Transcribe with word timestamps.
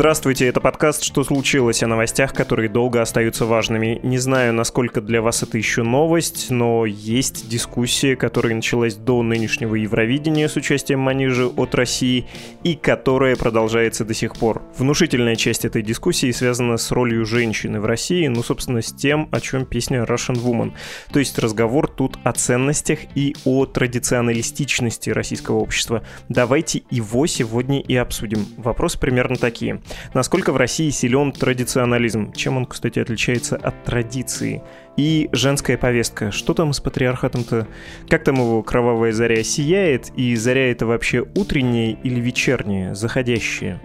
Здравствуйте, 0.00 0.46
это 0.46 0.62
подкаст 0.62 1.04
«Что 1.04 1.24
случилось?» 1.24 1.82
о 1.82 1.86
новостях, 1.86 2.32
которые 2.32 2.70
долго 2.70 3.02
остаются 3.02 3.44
важными. 3.44 4.00
Не 4.02 4.16
знаю, 4.16 4.54
насколько 4.54 5.02
для 5.02 5.20
вас 5.20 5.42
это 5.42 5.58
еще 5.58 5.82
новость, 5.82 6.46
но 6.48 6.86
есть 6.86 7.50
дискуссия, 7.50 8.16
которая 8.16 8.54
началась 8.54 8.94
до 8.94 9.22
нынешнего 9.22 9.74
Евровидения 9.74 10.48
с 10.48 10.56
участием 10.56 11.00
Манижи 11.00 11.44
от 11.44 11.74
России 11.74 12.26
и 12.64 12.76
которая 12.76 13.36
продолжается 13.36 14.06
до 14.06 14.14
сих 14.14 14.36
пор. 14.36 14.62
Внушительная 14.78 15.36
часть 15.36 15.66
этой 15.66 15.82
дискуссии 15.82 16.30
связана 16.30 16.78
с 16.78 16.90
ролью 16.92 17.26
женщины 17.26 17.78
в 17.78 17.84
России, 17.84 18.26
ну, 18.26 18.42
собственно, 18.42 18.80
с 18.80 18.94
тем, 18.94 19.28
о 19.32 19.40
чем 19.42 19.66
песня 19.66 20.04
Russian 20.04 20.42
Woman. 20.42 20.72
То 21.12 21.18
есть 21.18 21.38
разговор 21.38 21.88
тут 21.88 22.16
о 22.24 22.32
ценностях 22.32 23.00
и 23.14 23.36
о 23.44 23.66
традиционалистичности 23.66 25.10
российского 25.10 25.58
общества. 25.58 26.02
Давайте 26.30 26.84
его 26.88 27.26
сегодня 27.26 27.80
и 27.82 27.94
обсудим. 27.96 28.46
Вопросы 28.56 28.98
примерно 28.98 29.36
такие. 29.36 29.82
Насколько 30.14 30.52
в 30.52 30.56
России 30.56 30.90
силен 30.90 31.32
традиционализм? 31.32 32.32
Чем 32.32 32.56
он, 32.56 32.66
кстати, 32.66 32.98
отличается 32.98 33.56
от 33.56 33.84
традиции? 33.84 34.62
И 34.96 35.28
женская 35.32 35.78
повестка. 35.78 36.30
Что 36.30 36.52
там 36.52 36.72
с 36.72 36.80
патриархатом-то? 36.80 37.66
Как 38.08 38.24
там 38.24 38.36
его 38.36 38.62
кровавая 38.62 39.12
заря 39.12 39.42
сияет? 39.42 40.10
И 40.16 40.34
заря 40.36 40.70
это 40.70 40.86
вообще 40.86 41.24
утренняя 41.34 41.96
или 42.02 42.20
вечерняя, 42.20 42.94
заходящая? 42.94 43.80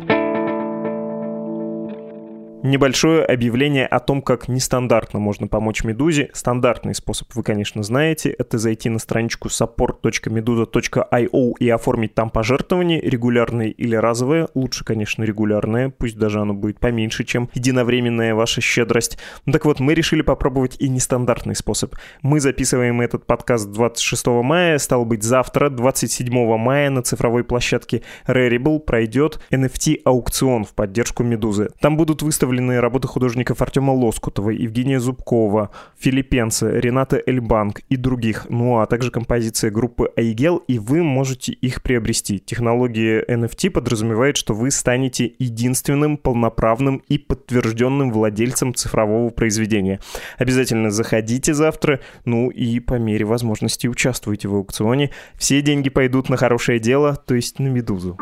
Небольшое 2.65 3.23
объявление 3.23 3.85
о 3.85 3.99
том, 3.99 4.23
как 4.23 4.47
нестандартно 4.47 5.19
можно 5.19 5.45
помочь 5.45 5.83
Медузе. 5.83 6.31
Стандартный 6.33 6.95
способ 6.95 7.27
вы, 7.35 7.43
конечно, 7.43 7.83
знаете. 7.83 8.31
Это 8.31 8.57
зайти 8.57 8.89
на 8.89 8.97
страничку 8.97 9.49
support.meduza.io 9.49 11.53
и 11.59 11.69
оформить 11.69 12.15
там 12.15 12.31
пожертвование, 12.31 12.99
регулярное 13.01 13.67
или 13.67 13.95
разовое. 13.95 14.47
Лучше, 14.55 14.83
конечно, 14.83 15.23
регулярное, 15.23 15.91
пусть 15.91 16.17
даже 16.17 16.41
оно 16.41 16.55
будет 16.55 16.79
поменьше, 16.79 17.23
чем 17.23 17.51
единовременная 17.53 18.33
ваша 18.33 18.61
щедрость. 18.61 19.19
Ну 19.45 19.53
так 19.53 19.65
вот, 19.65 19.79
мы 19.79 19.93
решили 19.93 20.23
попробовать 20.23 20.77
и 20.79 20.89
нестандартный 20.89 21.55
способ. 21.55 21.93
Мы 22.23 22.39
записываем 22.39 22.99
этот 22.99 23.27
подкаст 23.27 23.69
26 23.69 24.25
мая, 24.41 24.79
стало 24.79 25.03
быть, 25.03 25.21
завтра, 25.21 25.69
27 25.69 26.57
мая 26.57 26.89
на 26.89 27.03
цифровой 27.03 27.43
площадке 27.43 28.01
Rarible 28.25 28.79
пройдет 28.79 29.39
NFT-аукцион 29.51 30.63
в 30.63 30.73
поддержку 30.73 31.21
Медузы. 31.21 31.69
Там 31.79 31.95
будут 31.95 32.23
выставлены 32.23 32.54
представлены 32.55 32.79
работы 32.79 33.07
художников 33.07 33.61
Артема 33.61 33.91
Лоскутова, 33.91 34.49
Евгения 34.51 34.99
Зубкова, 34.99 35.71
Филиппенца, 35.97 36.69
Рената 36.79 37.21
Эльбанк 37.25 37.81
и 37.89 37.97
других, 37.97 38.47
ну 38.49 38.79
а 38.79 38.85
также 38.85 39.11
композиция 39.11 39.71
группы 39.71 40.09
Айгел, 40.15 40.57
и 40.69 40.79
вы 40.79 41.03
можете 41.03 41.51
их 41.51 41.81
приобрести. 41.81 42.39
Технология 42.39 43.21
NFT 43.27 43.71
подразумевает, 43.71 44.37
что 44.37 44.53
вы 44.53 44.71
станете 44.71 45.33
единственным 45.37 46.15
полноправным 46.15 47.01
и 47.09 47.17
подтвержденным 47.17 48.11
владельцем 48.11 48.73
цифрового 48.73 49.29
произведения. 49.31 49.99
Обязательно 50.37 50.91
заходите 50.91 51.53
завтра, 51.53 51.99
ну 52.23 52.49
и 52.49 52.79
по 52.79 52.93
мере 52.93 53.25
возможности 53.25 53.87
участвуйте 53.87 54.47
в 54.47 54.55
аукционе. 54.55 55.11
Все 55.35 55.61
деньги 55.61 55.89
пойдут 55.89 56.29
на 56.29 56.37
хорошее 56.37 56.79
дело, 56.79 57.15
то 57.15 57.35
есть 57.35 57.59
на 57.59 57.67
«Медузу». 57.67 58.17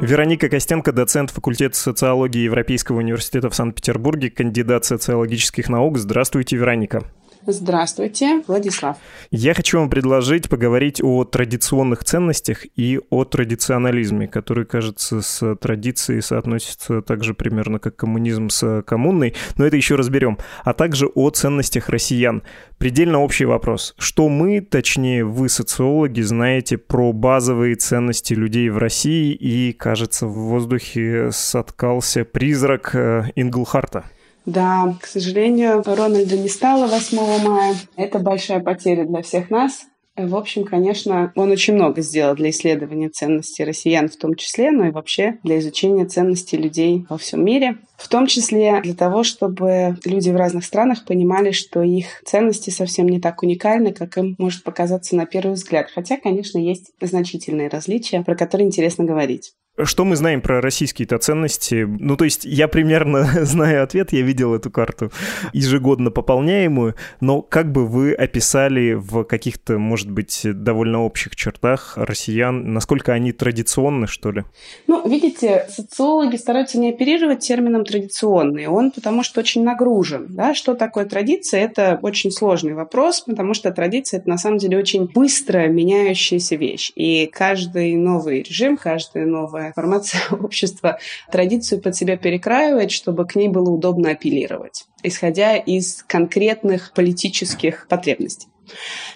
Вероника 0.00 0.48
Костенко, 0.48 0.92
доцент 0.92 1.30
факультета 1.30 1.76
социологии 1.76 2.40
Европейского 2.40 2.96
университета 2.98 3.50
в 3.50 3.54
Санкт-Петербурге, 3.54 4.30
кандидат 4.30 4.86
социологических 4.86 5.68
наук. 5.68 5.98
Здравствуйте, 5.98 6.56
Вероника. 6.56 7.04
Здравствуйте, 7.46 8.42
Владислав. 8.46 8.98
Я 9.30 9.54
хочу 9.54 9.78
вам 9.78 9.88
предложить 9.88 10.48
поговорить 10.50 11.00
о 11.02 11.24
традиционных 11.24 12.04
ценностях 12.04 12.66
и 12.76 13.00
о 13.08 13.24
традиционализме, 13.24 14.28
который, 14.28 14.66
кажется, 14.66 15.22
с 15.22 15.56
традицией 15.56 16.20
соотносится 16.20 17.00
так 17.00 17.24
же 17.24 17.32
примерно 17.32 17.78
как 17.78 17.96
коммунизм 17.96 18.50
с 18.50 18.82
коммунной, 18.82 19.34
но 19.56 19.64
это 19.64 19.76
еще 19.76 19.94
разберем, 19.94 20.38
а 20.64 20.74
также 20.74 21.06
о 21.06 21.30
ценностях 21.30 21.88
россиян. 21.88 22.42
Предельно 22.76 23.20
общий 23.20 23.46
вопрос. 23.46 23.94
Что 23.98 24.28
мы, 24.28 24.60
точнее 24.60 25.24
вы, 25.24 25.48
социологи, 25.48 26.20
знаете 26.20 26.76
про 26.76 27.12
базовые 27.12 27.74
ценности 27.76 28.34
людей 28.34 28.68
в 28.68 28.78
России 28.78 29.32
и, 29.32 29.72
кажется, 29.72 30.26
в 30.26 30.34
воздухе 30.34 31.30
соткался 31.32 32.24
призрак 32.24 32.94
э, 32.94 33.24
Инглхарта? 33.34 34.04
Да, 34.46 34.96
к 35.00 35.06
сожалению, 35.06 35.82
Рональда 35.84 36.36
не 36.36 36.48
стало 36.48 36.86
8 36.86 37.44
мая. 37.46 37.74
Это 37.96 38.18
большая 38.18 38.60
потеря 38.60 39.04
для 39.04 39.22
всех 39.22 39.50
нас. 39.50 39.86
В 40.16 40.36
общем, 40.36 40.64
конечно, 40.64 41.32
он 41.34 41.50
очень 41.50 41.74
много 41.74 42.02
сделал 42.02 42.34
для 42.34 42.50
исследования 42.50 43.08
ценностей 43.08 43.64
россиян 43.64 44.08
в 44.08 44.16
том 44.16 44.34
числе, 44.34 44.70
но 44.70 44.86
и 44.86 44.90
вообще 44.90 45.38
для 45.44 45.58
изучения 45.60 46.04
ценностей 46.04 46.56
людей 46.56 47.06
во 47.08 47.16
всем 47.16 47.44
мире. 47.44 47.78
В 47.96 48.08
том 48.08 48.26
числе 48.26 48.80
для 48.82 48.94
того, 48.94 49.22
чтобы 49.22 49.96
люди 50.04 50.30
в 50.30 50.36
разных 50.36 50.64
странах 50.64 51.04
понимали, 51.04 51.52
что 51.52 51.82
их 51.82 52.22
ценности 52.24 52.70
совсем 52.70 53.08
не 53.08 53.20
так 53.20 53.42
уникальны, 53.42 53.92
как 53.92 54.18
им 54.18 54.34
может 54.38 54.64
показаться 54.64 55.16
на 55.16 55.26
первый 55.26 55.52
взгляд. 55.52 55.88
Хотя, 55.94 56.16
конечно, 56.16 56.58
есть 56.58 56.92
значительные 57.00 57.68
различия, 57.68 58.22
про 58.22 58.34
которые 58.34 58.66
интересно 58.66 59.04
говорить. 59.04 59.54
Что 59.84 60.04
мы 60.04 60.16
знаем 60.16 60.40
про 60.40 60.60
российские-то 60.60 61.18
ценности? 61.18 61.86
Ну, 61.88 62.16
то 62.16 62.24
есть 62.24 62.44
я 62.44 62.68
примерно 62.68 63.24
знаю 63.44 63.82
ответ, 63.82 64.12
я 64.12 64.22
видел 64.22 64.54
эту 64.54 64.70
карту 64.70 65.10
ежегодно 65.52 66.10
пополняемую, 66.10 66.94
но 67.20 67.42
как 67.42 67.72
бы 67.72 67.86
вы 67.86 68.12
описали 68.12 68.92
в 68.92 69.24
каких-то, 69.24 69.78
может 69.78 70.10
быть, 70.10 70.42
довольно 70.44 71.02
общих 71.02 71.36
чертах 71.36 71.94
россиян, 71.96 72.72
насколько 72.72 73.12
они 73.12 73.32
традиционны, 73.32 74.06
что 74.06 74.32
ли? 74.32 74.44
Ну, 74.86 75.08
видите, 75.08 75.66
социологи 75.68 76.36
стараются 76.36 76.78
не 76.78 76.90
оперировать 76.90 77.40
термином 77.40 77.84
«традиционный», 77.84 78.66
он 78.66 78.90
потому 78.90 79.22
что 79.22 79.40
очень 79.40 79.64
нагружен. 79.64 80.26
Да? 80.30 80.54
Что 80.54 80.74
такое 80.74 81.04
традиция? 81.04 81.64
Это 81.64 81.98
очень 82.02 82.30
сложный 82.30 82.74
вопрос, 82.74 83.20
потому 83.20 83.54
что 83.54 83.70
традиция– 83.70 84.20
это 84.20 84.28
на 84.28 84.38
самом 84.38 84.58
деле 84.58 84.78
очень 84.78 85.06
быстро 85.06 85.66
меняющаяся 85.68 86.56
вещь. 86.56 86.92
И 86.94 87.26
каждый 87.26 87.96
новый 87.96 88.42
режим, 88.42 88.76
каждая 88.76 89.26
новая 89.26 89.69
формация 89.72 90.20
общества 90.30 90.98
традицию 91.30 91.80
под 91.80 91.96
себя 91.96 92.16
перекраивает, 92.16 92.90
чтобы 92.90 93.26
к 93.26 93.34
ней 93.34 93.48
было 93.48 93.70
удобно 93.70 94.10
апеллировать, 94.10 94.84
исходя 95.02 95.56
из 95.56 96.02
конкретных 96.06 96.92
политических 96.92 97.86
потребностей. 97.88 98.49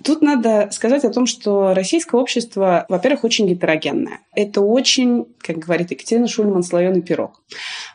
Тут 0.03 0.23
надо 0.23 0.69
сказать 0.73 1.05
о 1.05 1.11
том, 1.11 1.27
что 1.27 1.75
российское 1.75 2.21
общество, 2.21 2.87
во-первых, 2.89 3.25
очень 3.25 3.47
гетерогенное. 3.49 4.21
Это 4.35 4.61
очень, 4.61 5.27
как 5.39 5.59
говорит 5.59 5.91
Екатерина 5.91 6.27
Шульман, 6.27 6.63
слоеный 6.63 7.03
пирог. 7.03 7.43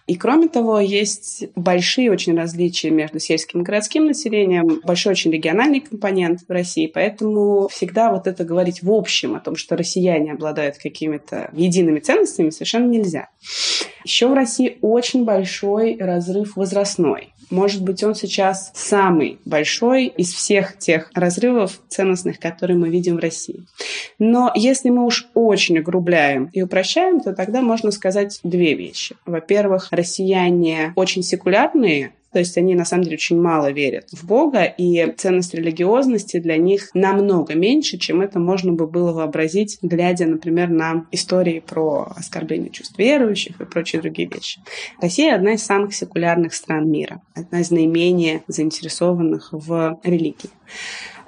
И 0.07 0.15
кроме 0.15 0.47
того, 0.47 0.79
есть 0.79 1.45
большие 1.55 2.11
очень 2.11 2.35
различия 2.35 2.89
между 2.89 3.19
сельским 3.19 3.61
и 3.61 3.63
городским 3.63 4.05
населением, 4.05 4.81
большой 4.83 5.11
очень 5.11 5.31
региональный 5.31 5.81
компонент 5.81 6.41
в 6.47 6.51
России, 6.51 6.87
поэтому 6.87 7.67
всегда 7.67 8.11
вот 8.11 8.25
это 8.25 8.43
говорить 8.43 8.81
в 8.81 8.91
общем 8.91 9.35
о 9.35 9.39
том, 9.39 9.55
что 9.55 9.77
россияне 9.77 10.33
обладают 10.33 10.77
какими-то 10.77 11.49
едиными 11.53 11.99
ценностями, 11.99 12.49
совершенно 12.49 12.87
нельзя. 12.87 13.29
Еще 14.03 14.27
в 14.27 14.33
России 14.33 14.77
очень 14.81 15.25
большой 15.25 15.97
разрыв 15.99 16.55
возрастной. 16.55 17.33
Может 17.49 17.83
быть, 17.83 18.03
он 18.03 18.15
сейчас 18.15 18.71
самый 18.75 19.39
большой 19.45 20.05
из 20.07 20.33
всех 20.33 20.77
тех 20.77 21.09
разрывов 21.13 21.79
ценностных, 21.87 22.39
которые 22.39 22.77
мы 22.77 22.89
видим 22.89 23.15
в 23.15 23.19
России. 23.19 23.63
Но 24.19 24.51
если 24.55 24.89
мы 24.89 25.05
уж 25.05 25.27
очень 25.33 25.79
огрубляем 25.79 26.49
и 26.53 26.61
упрощаем, 26.61 27.21
то 27.21 27.33
тогда 27.33 27.61
можно 27.61 27.91
сказать 27.91 28.39
две 28.43 28.75
вещи. 28.75 29.15
Во-первых, 29.25 29.87
россияне 29.91 30.93
очень 30.95 31.23
секулярные, 31.23 32.13
то 32.31 32.39
есть 32.39 32.57
они 32.57 32.75
на 32.75 32.85
самом 32.85 33.03
деле 33.03 33.15
очень 33.15 33.39
мало 33.39 33.71
верят 33.71 34.09
в 34.11 34.25
Бога, 34.25 34.63
и 34.63 35.13
ценность 35.17 35.53
религиозности 35.53 36.39
для 36.39 36.57
них 36.57 36.89
намного 36.93 37.55
меньше, 37.55 37.97
чем 37.97 38.21
это 38.21 38.39
можно 38.39 38.73
бы 38.73 38.87
было 38.87 39.11
вообразить, 39.11 39.79
глядя, 39.81 40.25
например, 40.25 40.69
на 40.69 41.05
истории 41.11 41.59
про 41.59 42.11
оскорбление 42.15 42.69
чувств 42.69 42.97
верующих 42.97 43.59
и 43.59 43.65
прочие 43.65 44.01
другие 44.01 44.29
вещи. 44.29 44.61
Россия 45.01 45.35
одна 45.35 45.53
из 45.53 45.63
самых 45.63 45.93
секулярных 45.93 46.53
стран 46.53 46.89
мира, 46.89 47.21
одна 47.33 47.61
из 47.61 47.71
наименее 47.71 48.43
заинтересованных 48.47 49.49
в 49.51 49.99
религии. 50.03 50.49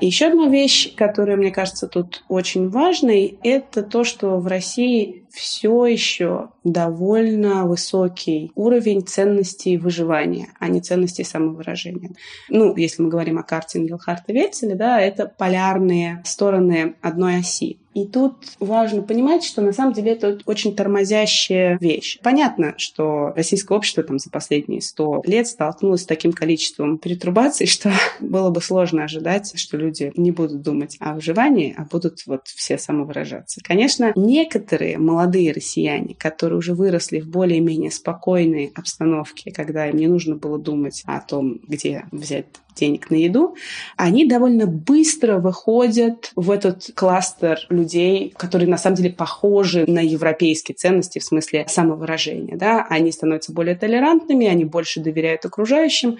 Еще 0.02 0.28
одна 0.28 0.48
вещь, 0.48 0.96
которая, 0.96 1.38
мне 1.38 1.52
кажется, 1.52 1.88
тут 1.88 2.24
очень 2.28 2.70
важной, 2.70 3.38
это 3.44 3.84
то, 3.84 4.04
что 4.04 4.40
в 4.40 4.48
России 4.48 5.26
все 5.30 5.86
еще 5.86 6.50
довольно 6.64 7.68
высокий 7.68 8.52
уровень 8.56 9.06
ценностей 9.06 9.78
выживания, 9.78 10.50
а 10.60 10.70
не 10.70 10.82
ценностей 10.82 11.24
самовыражения. 11.24 12.12
Ну, 12.50 12.76
если 12.76 13.04
мы 13.04 13.10
говорим 13.10 13.38
о 13.38 13.44
карте 13.44 13.78
Энгелхарта 13.78 14.34
Вельцеля, 14.34 14.76
да, 14.76 15.00
это 15.00 15.28
полярные 15.28 16.24
стороны 16.26 16.96
одной 17.02 17.38
оси. 17.38 17.78
И 17.94 18.06
тут 18.06 18.36
важно 18.60 19.02
понимать, 19.02 19.44
что 19.44 19.62
на 19.62 19.74
самом 19.74 19.94
деле 19.94 20.14
это 20.14 20.40
очень 20.46 20.76
тормозящая 20.76 21.78
вещь. 21.80 22.20
Понятно, 22.24 22.74
что 22.78 23.34
российское 23.36 23.78
общество 23.78 24.04
там 24.04 24.18
за 24.18 24.30
последние 24.30 24.82
сто 24.82 25.22
лет 25.26 25.48
столкнулось 25.48 26.04
с 26.04 26.06
таким 26.06 26.32
количеством 26.32 26.98
перетрубаций, 26.98 27.68
что 27.68 27.92
было 28.20 28.50
бы 28.50 28.62
сложно 28.62 29.04
ожидать, 29.04 29.60
что 29.60 29.78
люди 29.78 30.12
не 30.16 30.32
будут 30.32 30.62
думать 30.62 30.98
о 31.00 31.16
выживании, 31.16 31.76
а 31.78 31.84
будут 31.84 32.26
вот 32.26 32.48
все 32.48 32.78
самовыражаться. 32.78 33.62
Конечно, 33.64 34.14
некоторые 34.16 34.98
молодые 34.98 35.52
россияне, 35.52 36.16
которые 36.16 36.60
уже 36.60 36.74
выросли 36.74 37.20
в 37.20 37.28
более-менее 37.28 37.92
спокойной 37.92 38.72
обстановке, 38.76 39.52
когда 39.52 39.88
им 39.88 39.98
не 39.98 40.08
нужно 40.08 40.36
было 40.36 40.58
думать 40.58 41.04
о 41.06 41.20
том, 41.20 41.60
где 41.68 42.06
взять 42.12 42.46
денег 42.76 43.10
на 43.10 43.16
еду, 43.16 43.56
они 43.98 44.26
довольно 44.26 44.66
быстро 44.66 45.38
выходят 45.40 46.32
в 46.36 46.52
этот 46.52 46.92
кластер 46.96 47.60
людей, 47.70 48.34
которые 48.38 48.70
на 48.70 48.78
самом 48.78 48.96
деле 48.96 49.12
похожи 49.12 49.86
на 49.88 50.00
европейские 50.00 50.76
ценности 50.76 51.20
в 51.20 51.24
смысле 51.24 51.66
самовыражения. 51.68 52.58
Да? 52.58 52.86
Они 52.90 53.12
становятся 53.12 53.54
более 53.54 53.76
толерантными, 53.76 54.48
они 54.48 54.66
больше 54.66 55.02
доверяют 55.02 55.46
окружающим, 55.46 56.18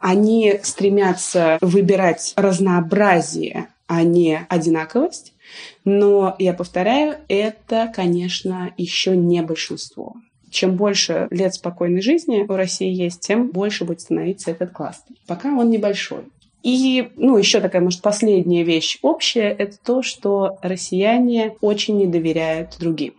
они 0.00 0.60
стремятся 0.62 1.58
выбирать 1.60 2.32
разнообразие, 2.36 3.68
а 3.86 4.02
не 4.02 4.46
одинаковость. 4.48 5.32
Но, 5.84 6.34
я 6.38 6.52
повторяю, 6.52 7.16
это, 7.28 7.92
конечно, 7.94 8.72
еще 8.76 9.16
не 9.16 9.42
большинство 9.42 10.14
чем 10.50 10.76
больше 10.76 11.28
лет 11.30 11.54
спокойной 11.54 12.00
жизни 12.00 12.44
у 12.48 12.56
России 12.56 12.90
есть, 12.90 13.20
тем 13.20 13.48
больше 13.48 13.84
будет 13.84 14.00
становиться 14.00 14.50
этот 14.50 14.72
кластер. 14.72 15.14
Пока 15.26 15.48
он 15.48 15.70
небольшой. 15.70 16.24
И, 16.62 17.10
ну, 17.16 17.36
еще 17.36 17.60
такая, 17.60 17.80
может, 17.80 18.02
последняя 18.02 18.64
вещь 18.64 18.98
общая, 19.02 19.50
это 19.50 19.76
то, 19.84 20.02
что 20.02 20.58
россияне 20.62 21.54
очень 21.60 21.96
не 21.96 22.06
доверяют 22.06 22.76
другим. 22.80 23.14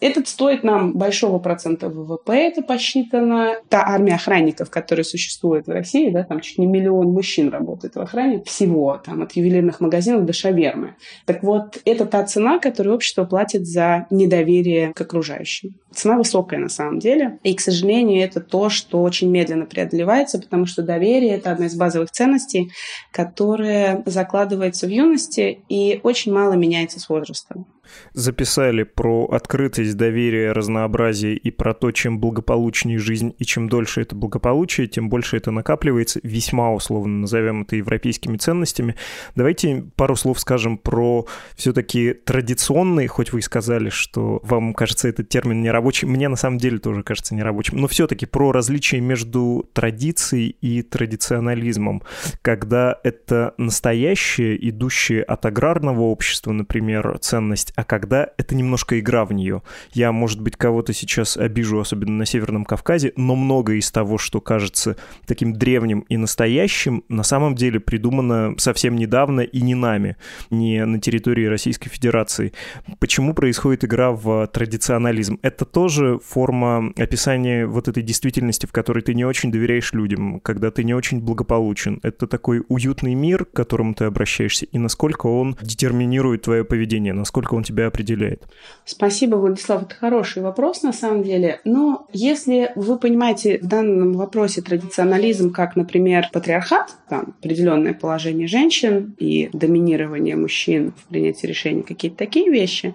Этот 0.00 0.28
стоит 0.28 0.62
нам 0.62 0.92
большого 0.92 1.38
процента 1.38 1.88
ВВП, 1.88 2.30
это 2.30 2.62
посчитано. 2.62 3.56
Та 3.68 3.84
армия 3.86 4.14
охранников, 4.14 4.70
которая 4.70 5.04
существует 5.04 5.66
в 5.66 5.70
России, 5.70 6.10
да, 6.10 6.22
там 6.22 6.40
чуть 6.40 6.58
не 6.58 6.66
миллион 6.66 7.08
мужчин 7.08 7.48
работает 7.48 7.96
в 7.96 8.00
охране, 8.00 8.42
всего, 8.44 9.00
там, 9.04 9.22
от 9.22 9.32
ювелирных 9.32 9.80
магазинов 9.80 10.24
до 10.24 10.32
шавермы. 10.32 10.96
Так 11.26 11.42
вот, 11.42 11.78
это 11.84 12.06
та 12.06 12.24
цена, 12.24 12.58
которую 12.58 12.94
общество 12.94 13.24
платит 13.24 13.66
за 13.66 14.06
недоверие 14.10 14.92
к 14.92 15.00
окружающим. 15.00 15.74
Цена 15.92 16.16
высокая 16.16 16.60
на 16.60 16.68
самом 16.68 16.98
деле. 16.98 17.38
И, 17.42 17.54
к 17.54 17.60
сожалению, 17.60 18.22
это 18.22 18.40
то, 18.40 18.68
что 18.68 19.02
очень 19.02 19.30
медленно 19.30 19.66
преодолевается, 19.66 20.38
потому 20.38 20.66
что 20.66 20.82
доверие— 20.82 21.30
это 21.36 21.50
одна 21.50 21.66
из 21.66 21.74
базовых 21.74 22.10
ценностей, 22.10 22.70
которая 23.12 24.02
закладывается 24.06 24.86
в 24.86 24.90
юности 24.90 25.60
и 25.68 26.00
очень 26.02 26.32
мало 26.32 26.52
меняется 26.52 27.00
с 27.00 27.08
возрастом 27.08 27.66
записали 28.12 28.82
про 28.82 29.26
открытость, 29.26 29.96
доверие, 29.96 30.52
разнообразие 30.52 31.36
и 31.36 31.50
про 31.50 31.74
то, 31.74 31.90
чем 31.90 32.18
благополучнее 32.18 32.98
жизнь 32.98 33.34
и 33.38 33.44
чем 33.44 33.68
дольше 33.68 34.02
это 34.02 34.14
благополучие, 34.14 34.86
тем 34.86 35.08
больше 35.08 35.36
это 35.36 35.50
накапливается, 35.50 36.20
весьма 36.22 36.72
условно 36.72 37.20
назовем 37.20 37.62
это 37.62 37.76
европейскими 37.76 38.36
ценностями. 38.36 38.94
Давайте 39.34 39.84
пару 39.96 40.16
слов 40.16 40.40
скажем 40.40 40.78
про 40.78 41.26
все-таки 41.56 42.12
традиционные, 42.12 43.08
хоть 43.08 43.32
вы 43.32 43.40
и 43.40 43.42
сказали, 43.42 43.88
что 43.88 44.40
вам 44.42 44.74
кажется 44.74 45.08
этот 45.08 45.28
термин 45.28 45.62
нерабочий, 45.62 46.06
мне 46.06 46.28
на 46.28 46.36
самом 46.36 46.58
деле 46.58 46.78
тоже 46.78 47.02
кажется 47.02 47.34
нерабочим, 47.34 47.78
но 47.78 47.88
все-таки 47.88 48.26
про 48.26 48.52
различие 48.52 49.00
между 49.00 49.68
традицией 49.72 50.56
и 50.60 50.82
традиционализмом, 50.82 52.02
когда 52.42 52.98
это 53.04 53.54
настоящее, 53.58 54.68
идущее 54.68 55.22
от 55.22 55.46
аграрного 55.46 56.02
общества, 56.02 56.52
например, 56.52 57.18
ценность, 57.20 57.72
а 57.78 57.84
когда 57.84 58.30
это 58.36 58.56
немножко 58.56 58.98
игра 58.98 59.24
в 59.24 59.32
нее. 59.32 59.62
Я, 59.92 60.10
может 60.10 60.40
быть, 60.40 60.56
кого-то 60.56 60.92
сейчас 60.92 61.36
обижу, 61.36 61.78
особенно 61.78 62.10
на 62.10 62.26
Северном 62.26 62.64
Кавказе, 62.64 63.12
но 63.14 63.36
многое 63.36 63.76
из 63.76 63.92
того, 63.92 64.18
что 64.18 64.40
кажется 64.40 64.96
таким 65.26 65.52
древним 65.52 66.00
и 66.08 66.16
настоящим, 66.16 67.04
на 67.08 67.22
самом 67.22 67.54
деле 67.54 67.78
придумано 67.78 68.56
совсем 68.58 68.96
недавно 68.96 69.42
и 69.42 69.60
не 69.60 69.76
нами, 69.76 70.16
не 70.50 70.84
на 70.84 71.00
территории 71.00 71.44
Российской 71.44 71.88
Федерации. 71.88 72.52
Почему 72.98 73.32
происходит 73.32 73.84
игра 73.84 74.10
в 74.10 74.48
традиционализм? 74.48 75.38
Это 75.42 75.64
тоже 75.64 76.18
форма 76.18 76.92
описания 76.96 77.64
вот 77.64 77.86
этой 77.86 78.02
действительности, 78.02 78.66
в 78.66 78.72
которой 78.72 79.04
ты 79.04 79.14
не 79.14 79.24
очень 79.24 79.52
доверяешь 79.52 79.92
людям, 79.92 80.40
когда 80.40 80.72
ты 80.72 80.82
не 80.82 80.94
очень 80.94 81.20
благополучен. 81.20 82.00
Это 82.02 82.26
такой 82.26 82.64
уютный 82.68 83.14
мир, 83.14 83.44
к 83.44 83.52
которому 83.52 83.94
ты 83.94 84.06
обращаешься, 84.06 84.66
и 84.66 84.78
насколько 84.78 85.28
он 85.28 85.56
детерминирует 85.62 86.42
твое 86.42 86.64
поведение, 86.64 87.12
насколько 87.12 87.54
он 87.54 87.67
тебя 87.68 87.86
определяет? 87.86 88.42
Спасибо, 88.84 89.36
Владислав. 89.36 89.82
Это 89.82 89.94
хороший 89.94 90.42
вопрос 90.42 90.82
на 90.82 90.92
самом 90.92 91.22
деле. 91.22 91.60
Но 91.64 92.06
если 92.12 92.72
вы 92.74 92.98
понимаете 92.98 93.58
в 93.58 93.66
данном 93.66 94.14
вопросе 94.14 94.62
традиционализм 94.62 95.52
как, 95.52 95.76
например, 95.76 96.28
патриархат, 96.32 96.96
там 97.08 97.34
определенное 97.38 97.94
положение 97.94 98.48
женщин 98.48 99.14
и 99.18 99.50
доминирование 99.52 100.36
мужчин 100.36 100.92
в 100.96 101.08
принятии 101.08 101.46
решений, 101.46 101.82
какие-то 101.82 102.16
такие 102.16 102.50
вещи, 102.50 102.94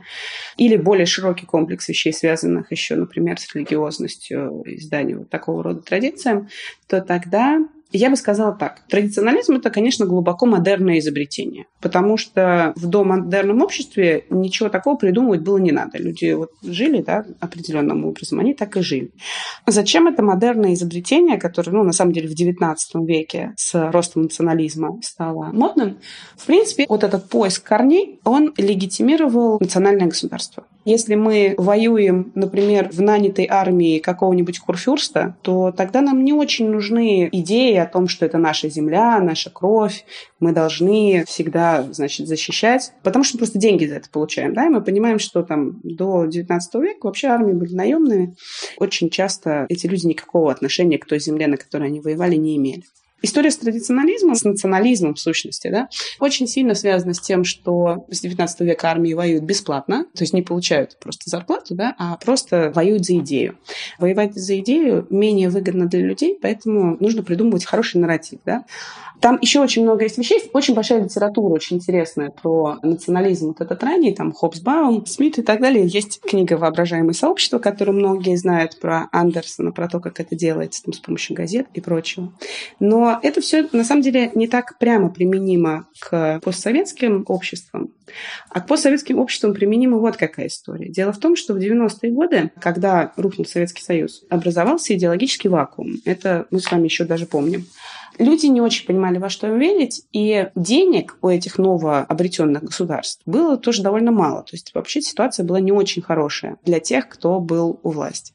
или 0.57 0.75
более 0.75 1.05
широкий 1.05 1.45
комплекс 1.45 1.87
вещей, 1.87 2.13
связанных 2.13 2.71
еще, 2.71 2.95
например, 2.95 3.39
с 3.39 3.53
религиозностью, 3.55 4.63
изданием 4.65 5.19
вот 5.19 5.29
такого 5.29 5.63
рода 5.63 5.81
традициям, 5.81 6.49
то 6.87 7.01
тогда 7.01 7.59
я 7.93 8.09
бы 8.09 8.15
сказала 8.15 8.53
так. 8.53 8.81
Традиционализм– 8.89 9.53
это, 9.57 9.69
конечно, 9.69 10.05
глубоко 10.05 10.45
модерное 10.45 10.99
изобретение, 10.99 11.65
потому 11.79 12.17
что 12.17 12.73
в 12.75 12.87
домодерном 12.87 13.61
обществе 13.61 14.25
ничего 14.29 14.69
такого 14.69 14.97
придумывать 14.97 15.41
было 15.41 15.59
не 15.59 15.71
надо. 15.71 15.99
Люди 15.99 16.33
вот 16.33 16.49
жили 16.63 17.01
да, 17.01 17.25
определенным 17.39 18.05
образом, 18.05 18.39
они 18.39 18.55
так 18.55 18.75
и 18.77 18.81
жили. 18.81 19.11
Зачем 19.67 20.07
это 20.07 20.23
модерное 20.23 20.73
изобретение, 20.73 21.37
которое, 21.37 21.71
ну, 21.71 21.83
на 21.83 21.93
самом 21.93 22.13
деле, 22.13 22.27
в 22.27 22.33
XIX 22.33 22.75
веке 23.05 23.53
с 23.57 23.91
ростом 23.91 24.23
национализма 24.23 24.99
стало 25.03 25.51
модным? 25.53 25.99
В 26.35 26.47
принципе, 26.47 26.85
вот 26.89 27.03
этот 27.03 27.29
поиск 27.29 27.63
корней, 27.63 28.19
он 28.23 28.53
легитимировал 28.57 29.59
национальное 29.59 30.07
государство. 30.07 30.65
Если 30.85 31.15
мы 31.15 31.55
воюем, 31.57 32.31
например, 32.35 32.89
в 32.91 33.01
нанятой 33.01 33.47
армии 33.49 33.99
какого-нибудь 33.99 34.59
курфюрста, 34.59 35.37
то 35.41 35.71
тогда 35.71 36.01
нам 36.01 36.23
не 36.23 36.33
очень 36.33 36.69
нужны 36.69 37.29
идеи 37.31 37.75
о 37.75 37.85
том, 37.85 38.07
что 38.07 38.25
это 38.25 38.37
наша 38.37 38.69
земля, 38.69 39.19
наша 39.19 39.49
кровь, 39.49 40.05
мы 40.39 40.51
должны 40.51 41.23
всегда, 41.25 41.83
значит, 41.91 42.27
защищать, 42.27 42.91
потому 43.01 43.23
что 43.23 43.37
просто 43.37 43.59
деньги 43.59 43.85
за 43.85 43.95
это 43.95 44.09
получаем, 44.09 44.53
да, 44.53 44.65
и 44.65 44.69
мы 44.69 44.81
понимаем, 44.81 45.19
что 45.19 45.43
там 45.43 45.79
до 45.83 46.25
19 46.25 46.75
века 46.75 47.05
вообще 47.05 47.27
армии 47.27 47.53
были 47.53 47.73
наемными, 47.73 48.35
очень 48.77 49.09
часто 49.09 49.65
эти 49.69 49.87
люди 49.87 50.07
никакого 50.07 50.51
отношения 50.51 50.97
к 50.97 51.05
той 51.05 51.19
земле, 51.19 51.47
на 51.47 51.57
которой 51.57 51.87
они 51.87 52.01
воевали, 52.01 52.35
не 52.35 52.57
имели. 52.57 52.83
История 53.25 53.51
с 53.51 53.57
традиционализмом, 53.57 54.35
с 54.35 54.43
национализмом 54.43 55.15
в 55.15 55.19
сущности, 55.19 55.69
да, 55.69 55.87
очень 56.19 56.45
сильно 56.45 56.75
связана 56.75 57.13
с 57.13 57.21
тем, 57.21 57.45
что 57.45 58.05
с 58.11 58.19
19 58.19 58.59
века 58.61 58.91
армии 58.91 59.13
воюют 59.13 59.45
бесплатно, 59.45 60.05
то 60.13 60.23
есть 60.23 60.33
не 60.33 60.41
получают 60.41 60.97
просто 60.99 61.29
зарплату, 61.29 61.73
да, 61.73 61.95
а 61.97 62.17
просто 62.17 62.71
воюют 62.75 63.05
за 63.05 63.17
идею. 63.19 63.57
Воевать 63.97 64.35
за 64.35 64.59
идею 64.59 65.07
менее 65.09 65.49
выгодно 65.49 65.87
для 65.87 66.01
людей, 66.01 66.37
поэтому 66.41 66.97
нужно 66.99 67.23
придумывать 67.23 67.63
хороший 67.63 68.01
нарратив. 68.01 68.39
Да. 68.45 68.65
Там 69.21 69.39
еще 69.41 69.61
очень 69.61 69.83
много 69.83 70.03
есть 70.03 70.17
вещей, 70.17 70.41
очень 70.51 70.73
большая 70.73 71.01
литература, 71.01 71.53
очень 71.53 71.77
интересная 71.77 72.29
про 72.29 72.79
национализм 72.83 73.47
вот 73.47 73.61
этот 73.61 73.81
ранний, 73.81 74.13
там 74.13 74.33
Хобсбаум, 74.33 75.05
Смит 75.05 75.37
и 75.37 75.41
так 75.41 75.61
далее. 75.61 75.87
Есть 75.87 76.19
книга 76.19 76.55
«Воображаемое 76.57 77.13
сообщество», 77.13 77.57
которую 77.59 77.97
многие 77.97 78.35
знают 78.35 78.77
про 78.81 79.07
Андерсона, 79.13 79.71
про 79.71 79.87
то, 79.87 80.01
как 80.01 80.19
это 80.19 80.35
делается 80.35 80.83
там, 80.83 80.91
с 80.93 80.99
помощью 80.99 81.37
газет 81.37 81.67
и 81.73 81.79
прочего. 81.79 82.33
Но 82.81 83.12
это 83.21 83.41
все 83.41 83.67
на 83.71 83.83
самом 83.83 84.01
деле 84.01 84.31
не 84.35 84.47
так 84.47 84.77
прямо 84.79 85.09
применимо 85.09 85.87
к 85.99 86.39
постсоветским 86.43 87.25
обществам. 87.27 87.91
А 88.49 88.61
к 88.61 88.67
постсоветским 88.67 89.19
обществам 89.19 89.53
применима 89.53 89.97
вот 89.97 90.17
какая 90.17 90.47
история. 90.47 90.89
Дело 90.89 91.13
в 91.13 91.19
том, 91.19 91.35
что 91.35 91.53
в 91.53 91.57
90-е 91.57 92.11
годы, 92.11 92.51
когда 92.59 93.13
рухнул 93.15 93.45
Советский 93.45 93.83
Союз, 93.83 94.23
образовался 94.29 94.93
идеологический 94.93 95.49
вакуум. 95.49 95.95
Это 96.05 96.47
мы 96.51 96.59
с 96.59 96.71
вами 96.71 96.85
еще 96.85 97.05
даже 97.05 97.25
помним. 97.25 97.65
Люди 98.19 98.45
не 98.45 98.61
очень 98.61 98.85
понимали, 98.85 99.17
во 99.17 99.29
что 99.29 99.47
им 99.47 99.57
верить, 99.57 100.03
и 100.11 100.49
денег 100.55 101.17
у 101.21 101.29
этих 101.29 101.57
новообретенных 101.57 102.63
государств 102.63 103.21
было 103.25 103.57
тоже 103.57 103.81
довольно 103.81 104.11
мало. 104.11 104.43
То 104.43 104.51
есть 104.53 104.71
вообще 104.75 105.01
ситуация 105.01 105.45
была 105.45 105.59
не 105.59 105.71
очень 105.71 106.01
хорошая 106.01 106.57
для 106.63 106.79
тех, 106.79 107.09
кто 107.09 107.39
был 107.39 107.79
у 107.81 107.89
власти. 107.89 108.33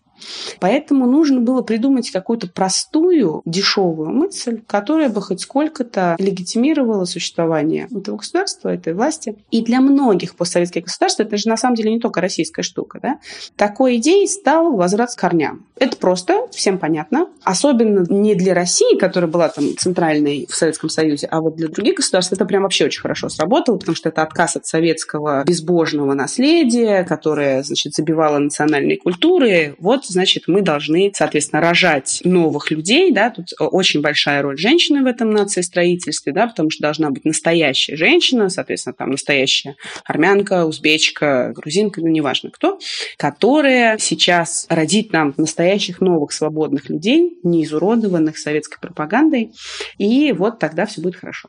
Поэтому 0.60 1.06
нужно 1.06 1.40
было 1.40 1.62
придумать 1.62 2.10
какую-то 2.10 2.48
простую, 2.48 3.42
дешевую 3.44 4.10
мысль, 4.10 4.60
которая 4.66 5.08
бы 5.08 5.20
хоть 5.22 5.40
сколько-то 5.40 6.16
легитимировала 6.18 7.04
существование 7.04 7.88
этого 7.90 8.16
государства, 8.16 8.68
этой 8.68 8.94
власти. 8.94 9.36
И 9.50 9.62
для 9.62 9.80
многих 9.80 10.36
постсоветских 10.36 10.84
государств, 10.84 11.20
это 11.20 11.36
же 11.36 11.48
на 11.48 11.56
самом 11.56 11.76
деле 11.76 11.92
не 11.92 12.00
только 12.00 12.20
российская 12.20 12.62
штука, 12.62 12.98
да, 13.02 13.18
такой 13.56 13.96
идеей 13.96 14.26
стал 14.26 14.72
возврат 14.76 15.14
к 15.14 15.18
корням. 15.18 15.66
Это 15.76 15.96
просто, 15.96 16.48
всем 16.50 16.78
понятно. 16.78 17.28
Особенно 17.44 18.04
не 18.08 18.34
для 18.34 18.54
России, 18.54 18.98
которая 18.98 19.30
была 19.30 19.48
там 19.48 19.76
центральной 19.76 20.46
в 20.48 20.54
Советском 20.54 20.90
Союзе, 20.90 21.26
а 21.28 21.40
вот 21.40 21.56
для 21.56 21.68
других 21.68 21.96
государств 21.96 22.32
это 22.32 22.44
прям 22.44 22.62
вообще 22.62 22.86
очень 22.86 23.00
хорошо 23.00 23.28
сработало, 23.28 23.76
потому 23.78 23.94
что 23.96 24.08
это 24.08 24.22
отказ 24.22 24.56
от 24.56 24.66
советского 24.66 25.44
безбожного 25.44 26.14
наследия, 26.14 27.04
которое, 27.04 27.62
значит, 27.62 27.94
забивало 27.94 28.38
национальные 28.38 28.98
культуры. 28.98 29.76
Вот, 29.78 30.04
значит, 30.12 30.44
мы 30.46 30.62
должны, 30.62 31.12
соответственно, 31.14 31.62
рожать 31.62 32.20
новых 32.24 32.70
людей, 32.70 33.12
да, 33.12 33.30
тут 33.30 33.48
очень 33.58 34.00
большая 34.00 34.42
роль 34.42 34.58
женщины 34.58 35.02
в 35.02 35.06
этом 35.06 35.30
нациестроительстве, 35.30 36.32
да, 36.32 36.46
потому 36.46 36.70
что 36.70 36.82
должна 36.82 37.10
быть 37.10 37.24
настоящая 37.24 37.96
женщина, 37.96 38.48
соответственно, 38.48 38.94
там 38.94 39.10
настоящая 39.10 39.76
армянка, 40.04 40.64
узбечка, 40.64 41.52
грузинка, 41.54 42.00
ну, 42.00 42.08
неважно 42.08 42.50
кто, 42.50 42.78
которая 43.16 43.98
сейчас 43.98 44.66
родит 44.68 45.12
нам 45.12 45.34
настоящих 45.36 46.00
новых 46.00 46.32
свободных 46.32 46.88
людей, 46.88 47.38
не 47.42 47.64
изуродованных 47.64 48.38
советской 48.38 48.80
пропагандой, 48.80 49.52
и 49.98 50.32
вот 50.32 50.58
тогда 50.58 50.86
все 50.86 51.00
будет 51.00 51.16
хорошо. 51.16 51.48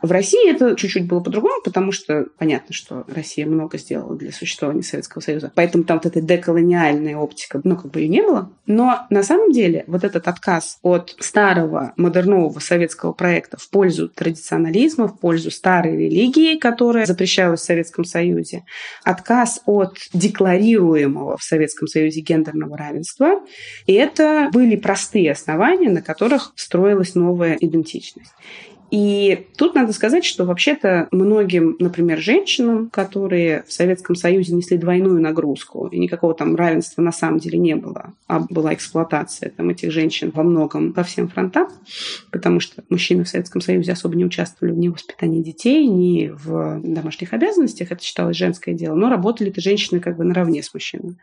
В 0.00 0.12
России 0.12 0.50
это 0.50 0.76
чуть-чуть 0.76 1.06
было 1.06 1.20
по-другому, 1.20 1.60
потому 1.64 1.90
что 1.92 2.26
понятно, 2.38 2.72
что 2.72 3.04
Россия 3.08 3.46
много 3.46 3.78
сделала 3.78 4.14
для 4.16 4.32
существования 4.32 4.82
Советского 4.82 5.20
Союза. 5.20 5.50
Поэтому 5.54 5.84
там 5.84 6.00
вот 6.02 6.06
эта 6.06 6.20
деколониальная 6.20 7.16
оптика, 7.16 7.60
ну, 7.64 7.76
как 7.76 7.90
бы 7.90 8.00
ее 8.00 8.08
не 8.08 8.22
было. 8.22 8.52
Но 8.66 9.06
на 9.10 9.22
самом 9.22 9.50
деле 9.50 9.84
вот 9.86 10.04
этот 10.04 10.28
отказ 10.28 10.78
от 10.82 11.16
старого 11.18 11.94
модернового 11.96 12.60
советского 12.60 13.12
проекта 13.12 13.56
в 13.58 13.68
пользу 13.70 14.08
традиционализма, 14.08 15.08
в 15.08 15.18
пользу 15.18 15.50
старой 15.50 15.96
религии, 15.96 16.58
которая 16.58 17.06
запрещалась 17.06 17.60
в 17.60 17.64
Советском 17.64 18.04
Союзе, 18.04 18.64
отказ 19.04 19.62
от 19.66 19.98
декларируемого 20.12 21.36
в 21.36 21.42
Советском 21.42 21.88
Союзе 21.88 22.20
гендерного 22.20 22.76
равенства, 22.76 23.40
и 23.86 23.94
это 23.94 24.48
были 24.52 24.76
простые 24.76 25.32
основания, 25.32 25.90
на 25.90 26.02
которых 26.02 26.52
строилась 26.56 27.14
новая 27.14 27.56
идентичность. 27.58 28.32
И 28.90 29.46
тут 29.56 29.74
надо 29.74 29.92
сказать, 29.92 30.24
что 30.24 30.44
вообще-то 30.44 31.08
многим, 31.10 31.76
например, 31.78 32.18
женщинам, 32.18 32.88
которые 32.90 33.64
в 33.66 33.72
Советском 33.72 34.16
Союзе 34.16 34.54
несли 34.54 34.78
двойную 34.78 35.20
нагрузку, 35.20 35.88
и 35.88 35.98
никакого 35.98 36.34
там 36.34 36.56
равенства 36.56 37.02
на 37.02 37.12
самом 37.12 37.38
деле 37.38 37.58
не 37.58 37.76
было, 37.76 38.14
а 38.26 38.40
была 38.40 38.72
эксплуатация 38.74 39.50
там, 39.50 39.68
этих 39.68 39.90
женщин 39.92 40.32
во 40.34 40.42
многом 40.42 40.92
по 40.92 41.02
всем 41.02 41.28
фронтам, 41.28 41.68
потому 42.30 42.60
что 42.60 42.82
мужчины 42.88 43.24
в 43.24 43.28
Советском 43.28 43.60
Союзе 43.60 43.92
особо 43.92 44.16
не 44.16 44.24
участвовали 44.24 44.74
ни 44.74 44.88
в 44.88 44.92
воспитании 44.92 45.42
детей, 45.42 45.86
ни 45.86 46.28
в 46.28 46.80
домашних 46.82 47.32
обязанностях, 47.32 47.92
это 47.92 48.02
считалось 48.02 48.36
женское 48.36 48.74
дело, 48.74 48.94
но 48.94 49.10
работали 49.10 49.50
эти 49.50 49.60
женщины 49.60 50.00
как 50.00 50.16
бы 50.16 50.24
наравне 50.24 50.62
с 50.62 50.72
мужчинами. 50.72 51.16